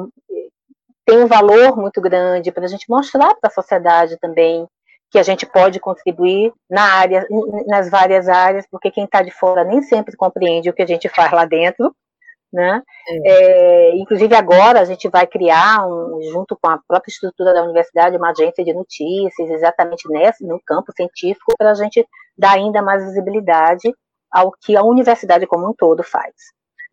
tem 1.05 1.17
um 1.17 1.27
valor 1.27 1.75
muito 1.75 1.99
grande 1.99 2.51
para 2.51 2.63
a 2.63 2.67
gente 2.67 2.89
mostrar 2.89 3.35
para 3.35 3.49
a 3.49 3.53
sociedade 3.53 4.17
também 4.17 4.65
que 5.09 5.19
a 5.19 5.23
gente 5.23 5.45
pode 5.45 5.77
contribuir 5.77 6.53
na 6.69 6.83
área, 6.83 7.27
nas 7.67 7.89
várias 7.89 8.29
áreas, 8.29 8.65
porque 8.71 8.89
quem 8.89 9.03
está 9.03 9.21
de 9.21 9.29
fora 9.29 9.65
nem 9.65 9.81
sempre 9.81 10.15
compreende 10.15 10.69
o 10.69 10.73
que 10.73 10.81
a 10.81 10.87
gente 10.87 11.09
faz 11.09 11.29
lá 11.33 11.43
dentro, 11.43 11.93
né? 12.51 12.81
É. 13.07 13.31
É, 13.31 13.95
inclusive 13.95 14.35
agora 14.35 14.81
a 14.81 14.85
gente 14.85 15.07
vai 15.09 15.25
criar, 15.25 15.87
um, 15.87 16.21
junto 16.31 16.57
com 16.61 16.69
a 16.69 16.79
própria 16.87 17.11
estrutura 17.11 17.53
da 17.53 17.63
universidade, 17.63 18.17
uma 18.17 18.31
agência 18.31 18.63
de 18.63 18.73
notícias, 18.73 19.49
exatamente 19.49 20.09
nesse, 20.09 20.45
no 20.45 20.59
campo 20.65 20.91
científico, 20.93 21.53
para 21.57 21.71
a 21.71 21.75
gente 21.75 22.05
dar 22.37 22.53
ainda 22.53 22.81
mais 22.81 23.03
visibilidade 23.03 23.93
ao 24.31 24.51
que 24.51 24.75
a 24.75 24.83
universidade 24.83 25.47
como 25.47 25.69
um 25.69 25.73
todo 25.73 26.03
faz. 26.03 26.33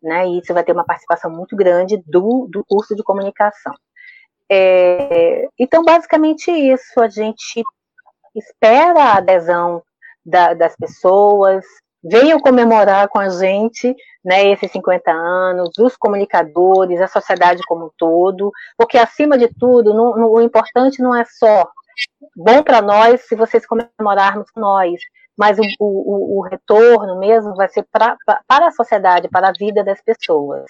Né? 0.01 0.27
E 0.27 0.39
isso 0.39 0.53
vai 0.53 0.63
ter 0.63 0.71
uma 0.71 0.85
participação 0.85 1.29
muito 1.29 1.55
grande 1.55 2.01
do, 2.05 2.47
do 2.49 2.63
curso 2.65 2.95
de 2.95 3.03
comunicação. 3.03 3.73
É, 4.51 5.47
então, 5.59 5.83
basicamente 5.83 6.49
isso, 6.51 6.99
a 6.99 7.09
gente 7.09 7.61
espera 8.35 9.03
a 9.03 9.17
adesão 9.17 9.83
da, 10.25 10.53
das 10.53 10.75
pessoas, 10.75 11.65
venham 12.03 12.39
comemorar 12.39 13.07
com 13.09 13.19
a 13.19 13.29
gente 13.29 13.95
né, 14.23 14.51
esses 14.51 14.71
50 14.71 15.11
anos, 15.11 15.77
os 15.77 15.95
comunicadores, 15.97 17.01
a 17.01 17.07
sociedade 17.07 17.61
como 17.67 17.85
um 17.85 17.91
todo, 17.97 18.51
porque 18.77 18.97
acima 18.97 19.37
de 19.37 19.47
tudo, 19.47 19.93
no, 19.93 20.17
no, 20.17 20.31
o 20.31 20.41
importante 20.41 21.01
não 21.01 21.15
é 21.15 21.25
só 21.25 21.67
bom 22.35 22.63
para 22.63 22.81
nós 22.81 23.21
se 23.21 23.35
vocês 23.35 23.65
comemorarmos 23.65 24.49
com 24.51 24.59
nós, 24.59 24.99
mas 25.37 25.57
o, 25.57 25.63
o, 25.79 26.39
o 26.39 26.41
retorno 26.41 27.17
mesmo 27.17 27.55
vai 27.55 27.69
ser 27.69 27.85
pra, 27.91 28.15
pra, 28.25 28.41
para 28.47 28.67
a 28.67 28.71
sociedade, 28.71 29.29
para 29.29 29.49
a 29.49 29.53
vida 29.57 29.83
das 29.83 30.01
pessoas. 30.01 30.69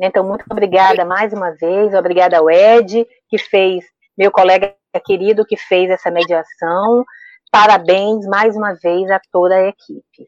Então, 0.00 0.24
muito 0.24 0.44
obrigada 0.50 1.04
mais 1.04 1.32
uma 1.32 1.50
vez, 1.50 1.94
obrigada 1.94 2.38
ao 2.38 2.50
Ed, 2.50 3.06
que 3.28 3.38
fez, 3.38 3.84
meu 4.16 4.30
colega 4.30 4.74
querido, 5.04 5.44
que 5.44 5.56
fez 5.56 5.90
essa 5.90 6.10
mediação, 6.10 7.04
Parabéns 7.52 8.24
mais 8.26 8.56
uma 8.56 8.72
vez 8.72 9.10
a 9.10 9.20
toda 9.30 9.54
a 9.54 9.68
equipe. 9.68 10.26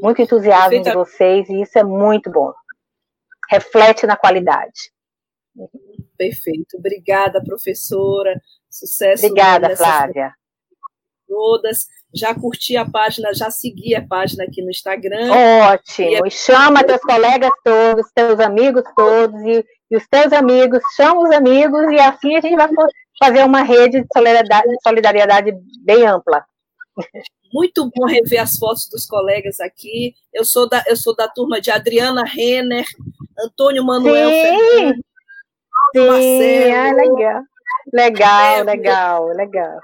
Muito 0.00 0.22
entusiasmo 0.22 0.82
de 0.82 0.92
vocês 0.94 1.46
e 1.50 1.60
isso 1.60 1.78
é 1.78 1.84
muito 1.84 2.30
bom. 2.30 2.54
Reflete 3.50 4.06
na 4.06 4.16
qualidade. 4.16 4.90
Perfeito. 6.16 6.78
Obrigada, 6.78 7.44
professora. 7.44 8.40
Sucesso. 8.70 9.26
Obrigada, 9.26 9.76
Flávia. 9.76 10.32
Todas. 11.26 11.86
Já 12.14 12.34
curti 12.34 12.74
a 12.78 12.88
página, 12.88 13.34
já 13.34 13.50
segui 13.50 13.94
a 13.94 14.06
página 14.06 14.44
aqui 14.44 14.62
no 14.62 14.70
Instagram. 14.70 15.30
Ótimo. 15.70 16.26
E, 16.26 16.30
chama 16.30 16.82
teus 16.82 17.02
colegas 17.02 17.50
todos, 17.62 18.10
teus 18.14 18.40
amigos 18.40 18.82
todos, 18.96 19.38
e, 19.42 19.64
e, 19.90 19.96
os 19.96 20.08
teus 20.08 20.32
amigos, 20.32 20.80
chama 20.96 21.20
os 21.20 21.30
amigos, 21.30 21.82
e 21.90 22.00
assim 22.00 22.34
a 22.34 22.40
gente 22.40 22.56
vai 22.56 22.68
fazer 23.18 23.44
uma 23.44 23.62
rede 23.62 24.02
de 24.02 24.06
solidariedade, 24.12 24.68
de 24.68 24.76
solidariedade 24.82 25.52
bem 25.80 26.06
ampla. 26.06 26.44
Muito 27.52 27.90
bom 27.94 28.06
rever 28.06 28.40
as 28.40 28.56
fotos 28.56 28.88
dos 28.90 29.06
colegas 29.06 29.58
aqui. 29.60 30.14
Eu 30.32 30.44
sou 30.44 30.68
da, 30.68 30.84
eu 30.86 30.96
sou 30.96 31.14
da 31.14 31.28
turma 31.28 31.60
de 31.60 31.70
Adriana 31.70 32.24
Renner, 32.24 32.86
Antônio 33.38 33.84
Manuel 33.84 34.28
Sim. 34.28 34.42
Fernandes, 34.42 35.04
Sim, 35.94 36.06
Marcelo. 36.06 36.74
Ah, 36.74 36.92
legal. 36.92 37.42
Legal, 37.92 38.64
legal, 38.64 39.26
legal. 39.28 39.80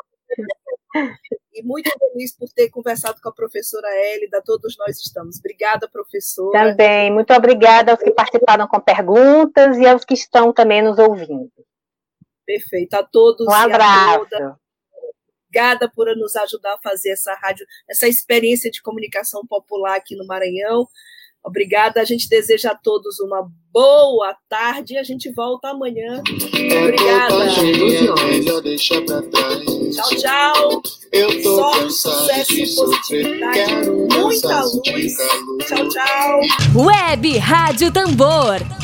E 1.53 1.63
muito 1.63 1.91
feliz 1.99 2.37
por 2.37 2.49
ter 2.51 2.69
conversado 2.69 3.21
com 3.23 3.29
a 3.29 3.33
professora 3.33 3.87
Hélida, 3.89 4.43
todos 4.45 4.77
nós 4.77 4.99
estamos. 5.01 5.39
Obrigada, 5.39 5.89
professora. 5.89 6.71
Também, 6.71 7.13
muito 7.13 7.33
obrigada 7.33 7.93
aos 7.93 8.01
que 8.01 8.11
participaram 8.11 8.67
com 8.67 8.81
perguntas 8.81 9.79
e 9.79 9.87
aos 9.87 10.05
que 10.05 10.15
estão 10.15 10.53
também 10.53 10.83
nos 10.83 10.99
ouvindo. 10.99 11.51
Perfeito, 12.47 12.95
a 12.95 13.03
todos. 13.03 13.47
Um 13.47 13.51
abraço. 13.51 14.27
Obrigada 15.49 15.89
por 15.89 16.07
nos 16.17 16.35
ajudar 16.35 16.75
a 16.75 16.79
fazer 16.79 17.11
essa 17.11 17.33
rádio, 17.35 17.65
essa 17.89 18.09
experiência 18.09 18.71
de 18.71 18.83
comunicação 18.83 19.47
popular 19.47 19.97
aqui 19.97 20.17
no 20.17 20.27
Maranhão. 20.27 20.89
Obrigada, 21.45 22.01
a 22.01 22.05
gente 22.05 22.27
deseja 22.27 22.71
a 22.71 22.75
todos 22.75 23.21
uma 23.21 23.47
boa 23.71 24.35
tarde 24.49 24.95
e 24.95 24.99
a 24.99 25.03
gente 25.03 25.31
volta 25.31 25.69
amanhã. 25.69 26.23
Obrigada. 26.83 27.51
Tchau, 29.93 30.09
tchau. 30.17 30.83
Sorte, 31.43 31.93
sucesso 31.93 32.53
e 32.53 32.75
positividade. 32.75 33.91
Muita 33.91 34.65
luz. 34.65 35.17
Tchau, 35.69 35.89
tchau. 35.91 36.41
Web 36.75 37.39
Rádio 37.39 37.93
Tambor. 37.93 38.84